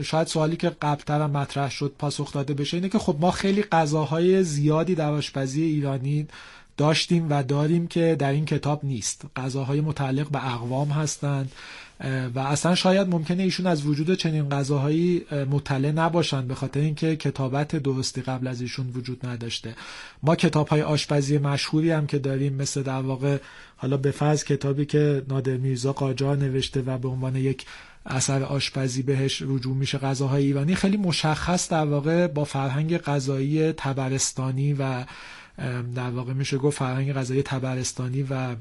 [0.03, 4.43] شاید سوالی که قبلتر مطرح شد پاسخ داده بشه اینه که خب ما خیلی غذاهای
[4.43, 6.29] زیادی در آشپزی ایرانی
[6.77, 9.25] داشتیم و داریم که در این کتاب نیست.
[9.37, 11.53] غذاهای متعلق به اقوام هستند
[12.35, 17.77] و اصلا شاید ممکنه ایشون از وجود چنین غذاهایی مطلع نباشن به خاطر اینکه کتابت
[17.77, 19.75] درستی قبل از ایشون وجود نداشته.
[20.23, 23.39] ما کتاب های آشپزی مشهوری هم که داریم مثل در واقع
[23.77, 27.67] حالا به فرض کتابی که نادر میرزا قاجار نوشته و به عنوان یک
[28.07, 30.75] اثر آشپزی بهش رجوع میشه غذاهای ایرانی.
[30.75, 35.05] خیلی مشخص در واقع با فرهنگ غذایی تبرستانی و
[35.95, 38.57] در واقع میشه گفت فرهنگ غذایی تبرستانی و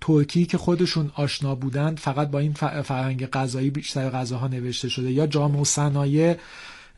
[0.00, 2.52] ترکی که خودشون آشنا بودند فقط با این
[2.82, 5.12] فرهنگ غذایی بیشتر غذاها نوشته شده.
[5.12, 6.36] یا جامع و صنایع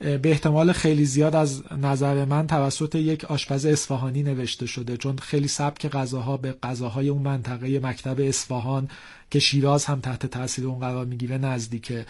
[0.00, 5.48] به احتمال خیلی زیاد از نظر من توسط یک آشپز اصفهانی نوشته شده چون خیلی
[5.48, 8.88] سبک غذاها به غذاهای اون منطقه مکتب اصفهان
[9.30, 12.06] که شیراز هم تحت تاثیر اون قرار می‌گیره نزدیکه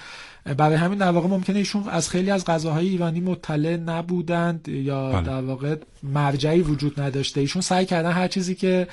[0.57, 5.23] برای همین در واقع ممکنه ایشون از خیلی از غذاهای ایرانی مطلع نبودند یا بله.
[5.23, 8.89] در واقع مرجعی وجود نداشته ایشون سعی کردن هر چیزی که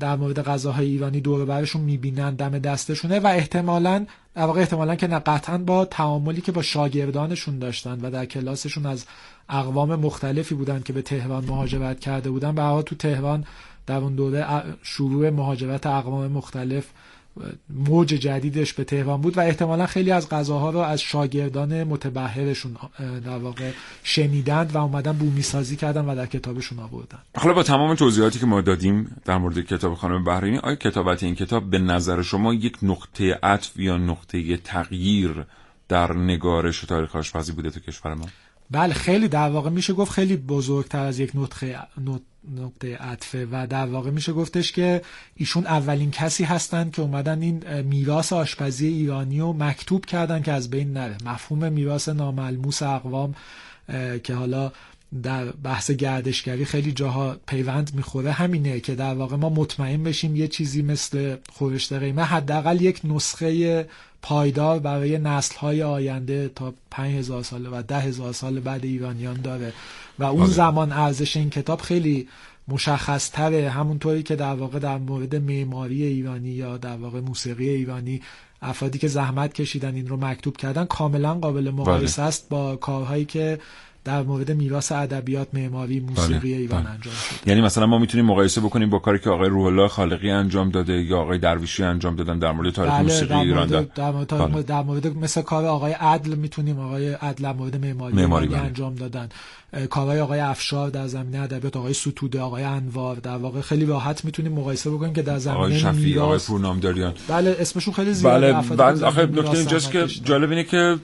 [0.00, 5.06] در مورد غذاهای ایرانی دور برشون می‌بینن دم دستشونه و احتمالا در واقع احتمالا که
[5.06, 9.04] نه قطعا با تعاملی که با شاگردانشون داشتن و در کلاسشون از
[9.48, 13.44] اقوام مختلفی بودن که به تهران مهاجرت کرده بودن به تو تهران
[13.86, 14.46] در اون دوره
[14.82, 16.86] شروع مهاجرت اقوام مختلف
[17.70, 22.76] موج جدیدش به تهران بود و احتمالا خیلی از غذاها رو از شاگردان متبهرشون
[23.24, 23.70] در واقع
[24.02, 27.18] شنیدند و اومدن بومی سازی کردن و در کتابشون آوردن.
[27.36, 31.34] حالا با تمام توضیحاتی که ما دادیم در مورد کتاب خانم بحرینی آیا کتابت این
[31.34, 35.44] کتاب به نظر شما یک نقطه عطف یا نقطه تغییر
[35.88, 38.26] در نگارش و تاریخ آشپزی بوده تو کشور ما؟
[38.70, 41.78] بله خیلی در واقع میشه گفت خیلی بزرگتر از یک نقطه
[42.56, 45.02] نقطه عطفه و در واقع میشه گفتش که
[45.36, 50.70] ایشون اولین کسی هستند که اومدن این میراث آشپزی ایرانی رو مکتوب کردن که از
[50.70, 51.16] بین نره.
[51.24, 53.34] مفهوم میراث ناملموس اقوام
[54.22, 54.72] که حالا
[55.22, 60.48] در بحث گردشگری خیلی جاها پیوند می‌خوره همینه که در واقع ما مطمئن بشیم یه
[60.48, 63.88] چیزی مثل خورشت قیمه حداقل یک نسخه
[64.22, 69.72] پایدار برای نسل های آینده تا 5000 سال و ده هزار سال بعد ایرانیان داره.
[70.18, 70.50] و اون آره.
[70.50, 72.28] زمان ارزش این کتاب خیلی
[72.68, 78.22] مشخص تره همونطوری که در واقع در مورد معماری ایرانی یا در واقع موسیقی ایرانی
[78.62, 82.28] افرادی که زحمت کشیدن این رو مکتوب کردن کاملا قابل مقایسه بله.
[82.28, 83.58] است با کارهایی که
[84.04, 86.60] در مورد میراث ادبیات معماری موسیقی بله.
[86.60, 86.90] ایران بله.
[86.90, 90.30] انجام شد یعنی مثلا ما می‌تونیم مقایسه بکنیم با کاری که آقای روح الله خالقی
[90.30, 94.10] انجام داده یا آقای درویشی انجام دادن در مورد تاریخ بله، موسیقی ایران در, در,
[94.10, 94.62] مورد, بله.
[94.62, 98.58] در مورد مثل کار آقای عدل می‌تونیم آقای عدل مورد معماری, معماری بله.
[98.58, 99.28] انجام دادن
[99.90, 104.52] کارهای آقای افشار در زمینه ادبیات آقای ستوده آقای انوار در واقع خیلی راحت می‌تونیم
[104.52, 107.14] مقایسه بکنیم که در زمینه آقای شفیع آقای پورنامداریان.
[107.28, 110.98] بله اسمشون خیلی زیاده بله بعد آخه نکته اینجاست که جالب اینه که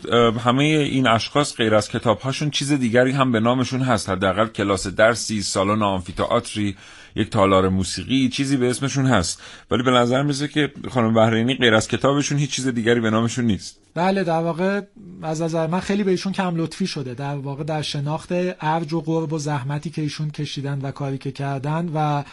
[0.45, 4.09] همه این اشخاص غیر از کتاب هاشون چیز دیگری هم به نامشون هست.
[4.09, 6.77] حداقل کلاس درسی سالن آمفی‌تئاتری
[7.17, 9.43] یک تالار موسیقی چیزی به اسمشون هست.
[9.71, 13.45] ولی به نظر میسه که خانم بحرینی غیر از کتابشون هیچ چیز دیگری به نامشون
[13.45, 13.81] نیست.
[13.99, 14.81] بله در واقع
[15.23, 17.15] از نظر من خیلی به ایشون کم لطفی شده.
[17.15, 18.29] در واقع در شناخت
[18.61, 22.25] ارج و قرب و زحمتی که ایشون کشیدن و کاری که کردن و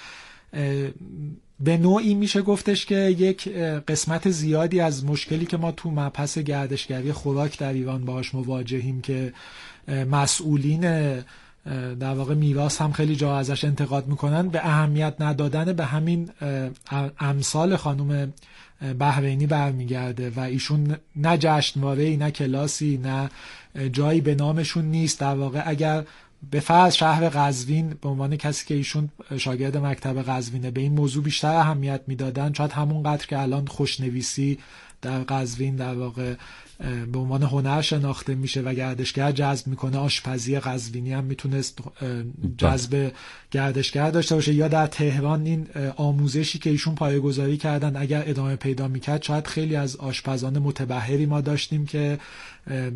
[1.60, 3.50] به نوعی میشه گفتش که یک
[3.88, 9.34] قسمت زیادی از مشکلی که ما تو مبحث گردشگری خوراک در ایران باهاش مواجهیم که
[10.12, 10.82] مسئولین
[12.00, 15.74] در واقع میراث هم خیلی جا ازش انتقاد می‌کنن به اهمیت ندادن.
[15.74, 16.30] به همین
[17.20, 18.34] امثال خانم
[19.00, 23.30] بحرینی برمیگرده و ایشون نه جشنواره نه کلاسی نه
[23.90, 25.20] جایی به نامشون نیست.
[25.20, 26.04] در واقع اگر
[26.52, 31.24] به فرض شهر قزوین به عنوان کسی که ایشون شاگرد مکتب قزوینه به این موضوع
[31.24, 34.60] بیشتر اهمیت می‌دادن شاید همونقدر که الان خوشنویسی
[35.06, 36.34] در قزوین در واقع
[37.12, 41.80] به عنوان هنر شناخته میشه و گردشگر جذب می‌کنه آشپزی قزوینی هم می‌تونست
[42.58, 43.12] جذب
[43.52, 44.54] گردشگر داشته باشه.
[44.54, 49.76] یا در تهران این آموزشی که ایشون پایه‌گذاری کردن اگر ادامه پیدا می‌کرد شاید خیلی
[49.76, 52.20] از آشپزان متبهری ما داشتیم که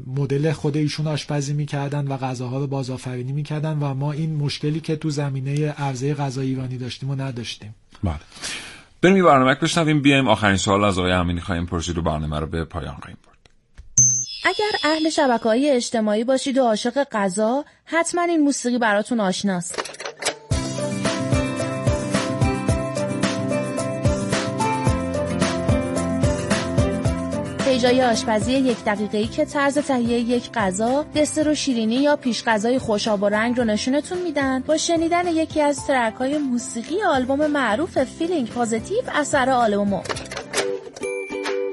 [0.07, 4.95] مدل خود ایشون آشپزی می‌کردن و غذاها رو بازآفرینی می‌کردن و ما این مشکلی که
[4.95, 7.76] تو زمینه عرضه غذا ایرانی داشتیم و نداشتیم.
[8.03, 8.20] بله.
[9.02, 12.45] بریم این برنامه بشنویم بیایم آخرین سوال از آقای امینی خواهیم پرسید و برنامه رو
[12.45, 13.50] به پایان خواهیم برد.
[14.43, 20.09] اگر اهل شبکه های اجتماعی باشید و عاشق غذا حتما این موسیقی براتون آشناست.
[27.80, 32.80] پیجای آشپزی یک دقیقه‌ای که طرز تهیه یک غذا، دسر و شیرینی یا پیش غذای
[32.80, 34.59] خوش آب و رنگ رو نشونتون میدن.
[34.59, 40.01] با شنیدن یکی از track های موسیقی آلبوم معروف Feeling Positive اثر آلبومو.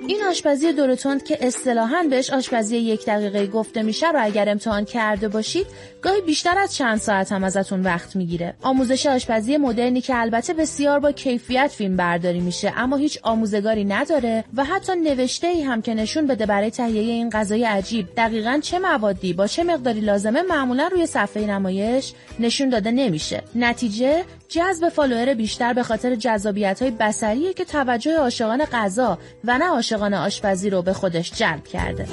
[0.08, 5.28] این آشپزی دورتوند که اصطلاحاً بهش آشپزی یک دقیقه گفته میشه رو اگر امتحان کرده
[5.28, 5.66] باشید
[6.02, 8.54] گاهی بیشتر از چند ساعت هم ازتون وقت می‌گیره.
[8.62, 14.44] آموزش آشپزی مدرنی که البته بسیار با کیفیت فیلم برداری میشه اما هیچ آموزگاری نداره
[14.56, 18.78] و حتی نوشته ای هم که نشون بده برای تهیه این غذای عجیب دقیقا چه
[18.78, 23.42] موادی با چه مقداری لازمه معمولا روی صفحه نمایش نشون داده نمیشه.
[23.54, 29.64] نتیجه جذب فالوور بیشتر به خاطر جذابیت های بسریه که توجه عاشقان غذا و نه
[29.64, 32.06] عاشقان آشپزی رو به خودش جلب کرده.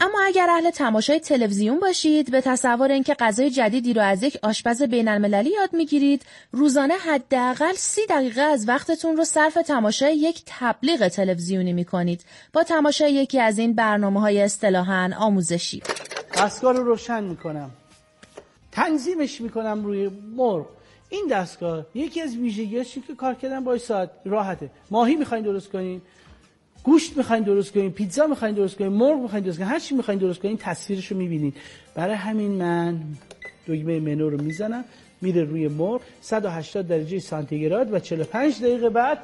[0.00, 4.82] اما اگر اهل تماشای تلویزیون باشید به تصور اینکه غذای جدیدی رو از یک آشپز
[4.82, 11.08] بین المللی یاد می‌گیرید روزانه حداقل سی دقیقه از وقتتون رو صرف تماشای یک تبلیغ
[11.08, 12.24] تلویزیونی می‌کنید.
[12.52, 14.48] با تماشای یکی از این برنامه های
[15.18, 15.82] آموزشی.
[16.38, 17.70] دستگاه رو روشن می‌کنم.
[18.72, 20.66] تنظیمش می‌کنم روی مرغ.
[21.10, 24.10] این دستگاه یکی از ویژگیاش که کار کردن با ساعت.
[24.24, 24.70] راحته.
[24.90, 26.00] ماهی می‌خواین درست کنین
[26.84, 30.20] گوشت می‌خواین درست کنین پیتزا می‌خواین درست کنین مرغ می‌خواین درست کنین هر چی می‌خواین
[30.20, 31.56] درست کنین تصویرش رو می‌بینید
[31.94, 33.00] برای همین من
[33.68, 34.84] دکمه منو رو می‌زنم
[35.20, 39.18] میره روی مرغ 180 درجه سانتیگراد و 45 دقیقه بعد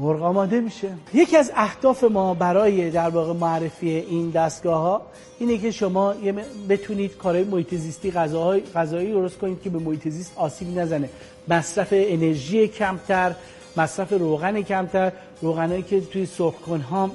[0.00, 5.02] مرغ آماده میشه یکی از اهداف ما برای در واقع معرفی این دستگاه ها
[5.38, 6.14] اینه که شما
[6.68, 11.10] بتونید کارهای محیط زیستی غذاهای غذایی درست کنید که به محیط زیست آسیب نزنه.
[11.48, 13.34] مصرف انرژی کمتر
[13.76, 17.10] مصرف روغن کمتر روغنایی که توی سرخکن ها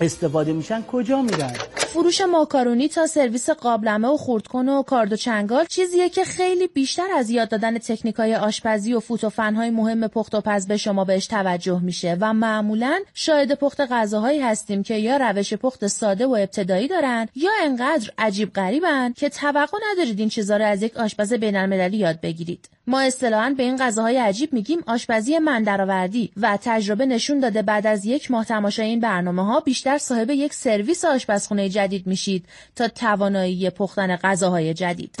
[0.00, 5.64] استفاده میشن کجا میرن؟ فروش ماکارونی تا سرویس قابلمه و خردکن و کارد و چنگال
[5.64, 10.34] چیزیه که خیلی بیشتر از یاد دادن تکنیکای آشپزی و فوت و فنهای مهم پخت
[10.34, 15.16] و پز به شما بهش توجه میشه و معمولا شاهد پخت غذاهایی هستیم که یا
[15.16, 20.56] روش پخت ساده و ابتدایی دارن یا انقدر عجیب غریبن که توقع ندارید این چیزا
[20.56, 22.68] رو از یک آشپز بین‌المللی یاد بگیرید.
[22.86, 27.86] ما اصطلاحا به این غذاهای عجیب میگیم آشپزی من درآوردی و تجربه نشون داده بعد
[27.86, 32.88] از یک ماه تماشای این برنامه ها بیشتر صاحب یک سرویس آشپزخونه جدید میشید تا
[32.88, 35.16] توانایی پختن غذاهای جدید.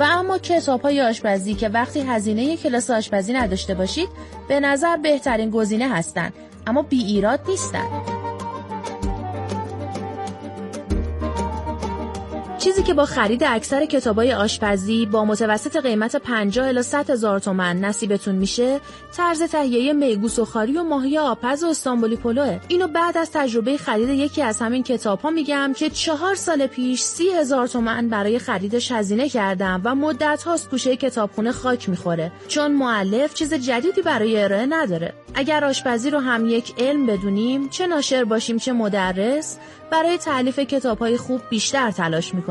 [0.00, 4.08] و اما کتاب های آشپزی که وقتی هزینه کلاس آشپزی نداشته باشید
[4.48, 6.32] به نظر بهترین گزینه هستند
[6.66, 8.19] اما بی ایراد نیستند
[12.60, 17.80] چیزی که با خرید اکثر کتابای آشپزی با متوسط قیمت 50 الی 100 هزار تومن
[17.80, 18.80] نصیبتون میشه
[19.12, 24.08] طرز تهیه میگو سوخاری و ماهی آپز و استانبولی پلوه اینو بعد از تجربه خرید
[24.08, 28.92] یکی از همین کتاب ها میگم که چهار سال پیش سی هزار تومن برای خریدش
[28.92, 34.66] هزینه کردم و مدت هاست گوشه کتابخونه خاک می‌خوره چون معلف چیز جدیدی برای ارائه
[34.66, 39.58] نداره اگر آشپزی رو هم یک علم بدونیم چه ناشر باشیم چه مدرس
[39.90, 42.49] برای تعلیف کتابهای خوب بیشتر تلاش می‌کنیم.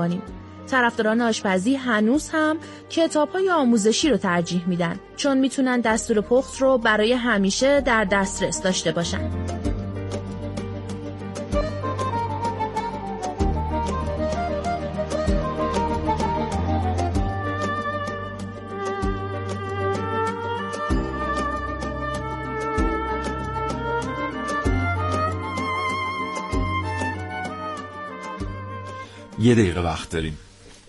[0.67, 2.57] طرفداران آشپزی هنوز هم
[2.89, 8.61] کتاب های آموزشی رو ترجیح میدن چون می‌تونن دستور پخت رو برای همیشه در دسترس
[8.61, 9.58] داشته باشن.
[29.39, 30.37] یه دقیقه وقت داریم.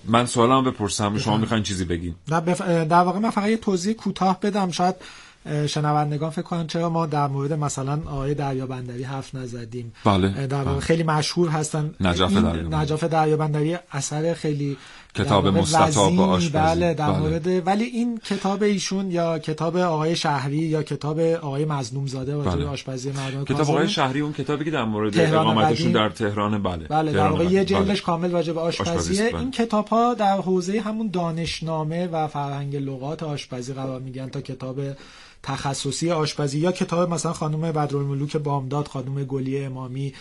[0.05, 2.61] من سوالم بپرسم شما می‌خواین چیزی بگین؟ نه بف...
[2.63, 4.71] در واقع من فقط یه توضیح کوتاه بدم.
[4.71, 4.95] شاید
[5.67, 9.93] شنوندگان فکر کنن چرا ما در مورد مثلا آقای دریا بندری حرف نزدیم.
[10.05, 11.95] بله در واقع خیلی مشهور هستن.
[12.01, 14.77] نجاف دریا نجاف دریا بندری اثر خیلی
[15.15, 20.83] کتاب مستطاب آشپزی بله در مورد ولی این کتاب ایشون یا کتاب آقای شهری یا
[20.83, 22.67] کتاب آقای مظلوم زاده راجع به بله.
[22.67, 23.61] آشپزی مردم کتاب.
[23.61, 25.93] آقای شهری اون کتابی که در مورد اقامتشون.
[25.93, 27.45] در تهران بله بله در واقع.
[27.45, 27.65] یه بله.
[27.65, 29.39] جلدش کامل راجع به آشپزی بله.
[29.39, 34.81] این کتاب ها در حوزه همون دانشنامه و فرهنگ لغات آشپزی قرار میگن تا کتاب
[35.43, 40.15] تخصصی آشپزی یا کتاب مثلا خانم بدرالملوک بامداد خانم گلی امامی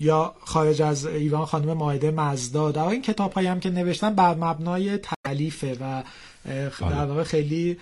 [0.00, 4.34] یا خارج از ایران خانم ماهده مزدا در واقع این کتاب هم که نوشتن بر
[4.34, 6.02] مبنای تعلیفه و
[6.48, 7.76] اه، در واقع خیلی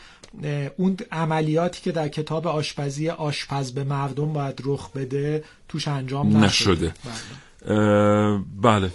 [0.76, 6.94] اون عملیاتی که در کتاب آشپزی آشپز به مردم باید رخ بده توش انجام نشده.
[7.66, 8.90] اه، بله.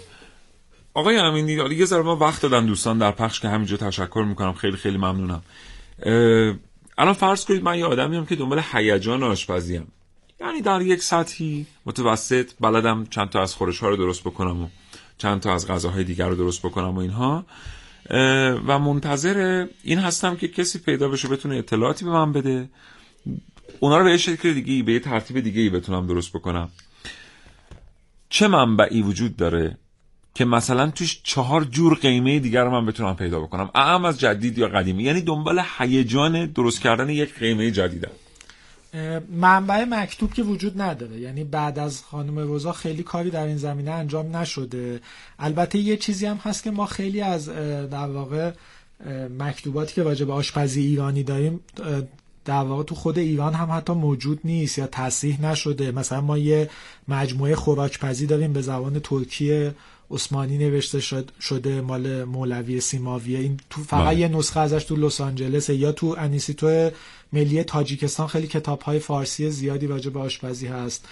[0.94, 4.52] آقای امینی یه ذره ما وقت دادن دوستان در پخش که همینجا تشکر می‌کنم.
[4.52, 5.42] خیلی خیلی ممنونم.
[6.98, 9.86] الان فرض کنید من یه آدمیم که دنبال هیجان آشپزی ام
[10.40, 14.68] یعنی در یک سطحی متوسط بلدم چند تا از خورش ها رو درست بکنم و
[15.18, 17.44] چند تا از غذاهای دیگر رو درست بکنم و اینها.
[18.66, 22.68] و منتظر این هستم که کسی پیدا بشه بتونه اطلاعاتی به من بده.
[23.80, 26.68] اونا رو به یه شکل دیگه به یه ترتیب دیگه بتونم درست بکنم.
[28.28, 29.78] چه منبعی وجود داره
[30.36, 33.70] که مثلا توش چهار جور قیمه دیگر رو من بتونم پیدا بکنم.
[33.74, 35.02] اهم از جدید یا قدیمی.
[35.02, 38.10] یعنی دنبال هیجان درست کردن یک قیمه جدیدم.
[39.30, 41.20] منبع مکتوب که وجود نداره.
[41.20, 45.00] یعنی بعد از خانم روزا خیلی کاری در این زمینه انجام نشده.
[45.38, 47.48] البته یه چیزی هم هست که ما خیلی از
[47.90, 48.52] در واقع
[49.38, 51.60] مکتوباتی که راجع آشپزی ایرانی داریم
[52.44, 55.92] در واقع تو خود ایران هم حتی موجود نیست یا تصحیح نشده.
[55.92, 56.70] مثلا ما یه
[57.08, 59.70] مجموعه خوراکپزی داریم به زبان ترکی
[60.10, 63.38] عثمانی نوشته شد شده مال مولوی سیماویه.
[63.38, 64.20] این تو فقط بله.
[64.20, 66.90] یه نسخه ازش تو لس آنجلس یا تو انیسیتو
[67.32, 68.26] ملی تاجیکستان.
[68.26, 71.08] خیلی کتاب های فارسی زیادی راجع به آشپزی هست.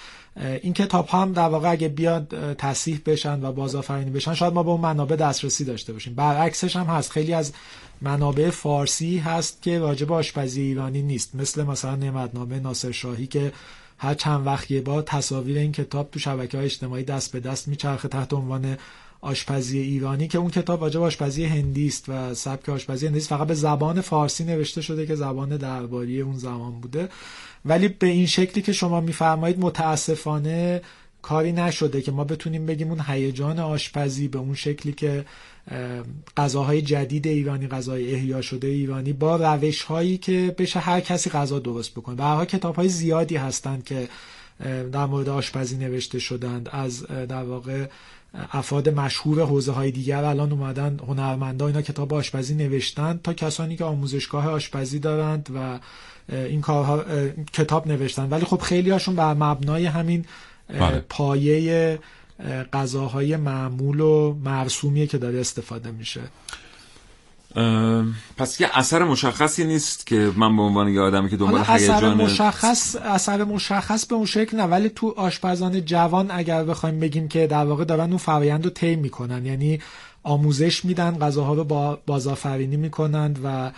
[0.63, 4.63] این کتاب ها هم در واقع اگه بیاد تصحیح بشن و بازآفرینی بشن شاید ما
[4.63, 6.15] به اون منابع دسترسی داشته باشیم.
[6.15, 7.11] برعکسش هم هست.
[7.11, 7.53] خیلی از
[8.01, 11.35] منابع فارسی هست که راجع به آشپزی ایرانی نیست.
[11.35, 13.53] مثل مثلا نعمتنامه ناصر شاهی که
[13.99, 17.69] هر چند وقت یه بار تصاویر این کتاب تو شبکه های اجتماعی دست به دست
[17.69, 18.77] میچرخه تحت عنوان
[19.21, 23.47] آشپزی ایرانی که اون کتاب راجع به آشپزی هندی است و سبک آشپزی هندی فقط
[23.47, 27.09] به زبان فارسی نوشته شده که زبان درباری اون زمان بوده.
[27.65, 30.81] ولی به این شکلی که شما میفرمایید متاسفانه
[31.25, 35.25] کاری نشده که ما بتونیم بگیم اون هیجان آشپزی به اون شکلی که
[35.71, 36.03] اه،
[36.37, 41.59] غذاهای جدید ایرانی غذای احیا شده ایرانی با روش هایی که بشه هر کسی غذا
[41.59, 42.23] درست بکنه.
[42.23, 44.09] حال کتاب های زیادی هستند که
[44.93, 46.69] در مورد آشپزی نوشته شدند.
[46.73, 47.87] از در واقع
[48.53, 53.85] افراد مشهور حوزه های دیگر الان اومدن هنرمندا اینا کتاب آشپزی نوشتن تا کسانی که
[53.85, 55.79] آموزشگاه آشپزی دارند و
[56.33, 57.05] این کارها
[57.53, 58.29] کتاب نوشتن.
[58.29, 60.25] ولی خب خیلی هاشون بر مبنای همین
[60.69, 61.05] بله.
[61.09, 61.99] پایه
[62.41, 66.21] اه، غذاهای معمول و مرسومیه که داره استفاده میشه
[68.37, 71.95] پس یه اثر مشخصی نیست که من به عنوان یه آدمی که دنبال حالا اثر
[71.95, 77.29] هیجان مشخص اثر مشخص به اون شکل نه ولی تو آشپزان جوان اگر بخوایم بگیم
[77.29, 79.81] که در واقع دارن اون فرایند رو طی می‌کنن یعنی
[80.25, 83.73] آموزش میدن غذاها رو با بازآفرینی می‌کنند و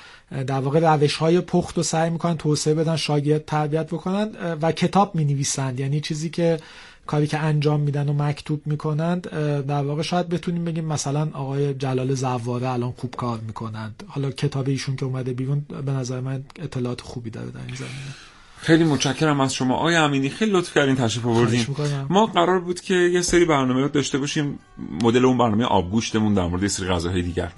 [0.45, 4.31] در واقع روش های پخت رو سعی می‌کنن توسعه بدن شاگرد تربیت بکنن
[4.63, 5.81] و کتاب می‌نویسند.
[5.81, 6.59] یعنی چیزی که
[7.07, 9.31] کاری که انجام میدن و مکتوب می‌کنند
[9.67, 14.03] در واقع شاید بتونیم بگیم مثلا آقای جلال زواره الان خوب کار می‌کنند.
[14.07, 18.15] حالا کتاب ایشون که اومده بیرون به نظر من اطلاعات خوبی داره در این زمینه.
[18.59, 19.75] خیلی متشکرم از شما.
[19.75, 21.67] آقای امینی خیلی لطف کردین تشریف آوردین.
[22.09, 24.59] ما قرار بود که یه سری برنامه داشته باشیم.
[25.03, 27.53] مدل اون برنامه آبگوشتمون در مورد یه سری غذاهای دیگر.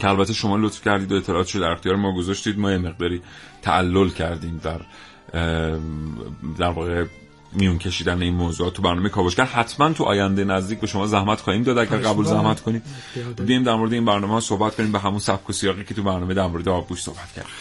[0.00, 2.58] که البته شما لطف کردید و اطلاعاتشو در اختیار ما گذاشتید.
[2.58, 3.22] ما یه مقداری
[3.62, 4.80] تعلل کردیم در
[6.58, 7.04] در واقع
[7.54, 11.62] میون کشیدن این موضوعات تو برنامه کاوشگر حتما تو آینده نزدیک به شما زحمت خواهیم
[11.62, 12.24] داد اگر قبول.
[12.24, 12.82] زحمت کنید.
[13.46, 16.02] بیایم در مورد این برنامه ها صحبت کنیم به همون سبک و سیاقی که تو
[16.02, 17.18] برنامه در مورد آبگوشت صحبت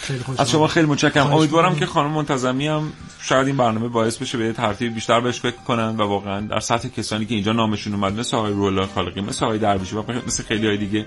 [0.08, 0.40] خوشحالم.
[0.40, 1.76] از شما خیلی متشکرم امیدوارم.
[1.76, 5.96] که خانم منتظمی هم شاید این برنامه باعث بشه به ترتیب بیشتر بهش فکر کنن
[5.98, 9.60] و واقعا در سطح کسانی که اینجا نامشون اومد مثل آقای روحالله خالقی مثل آقای
[9.60, 11.06] درویشی و مثل خیلی های دیگه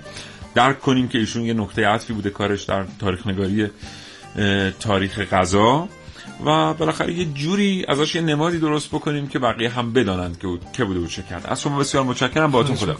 [0.55, 3.67] درک کنیم که ایشون یه نقطه عطفی بوده کارش در تاریخ نگاری
[4.79, 5.87] تاریخ غذا
[6.45, 10.85] و بالاخره یه جوری ازش یه نمادی درست بکنیم که بقیه هم بدانند که که
[10.85, 12.51] بوده و چه کرد از شما بسیار متشکرم.
[12.51, 12.95] باهاتون خدا.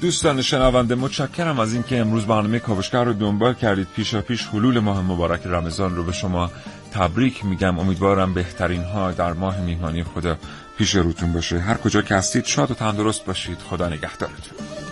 [0.00, 3.88] دوستان شنونده متشکرم از اینکه امروز برنامه کاوشگر رو دنبال کردید.
[3.96, 6.50] پیشا پیش حلول ماه مبارک رمضان رو به شما
[6.92, 7.78] تبریک میگم.
[7.78, 10.36] امیدوارم بهترین ها در ماه میهمانی خدا
[10.78, 11.58] پیش روتون باشه.
[11.58, 13.58] هر کجا که هستید شاد و تندرست باشید.
[13.58, 14.87] خدا نگهدارتون.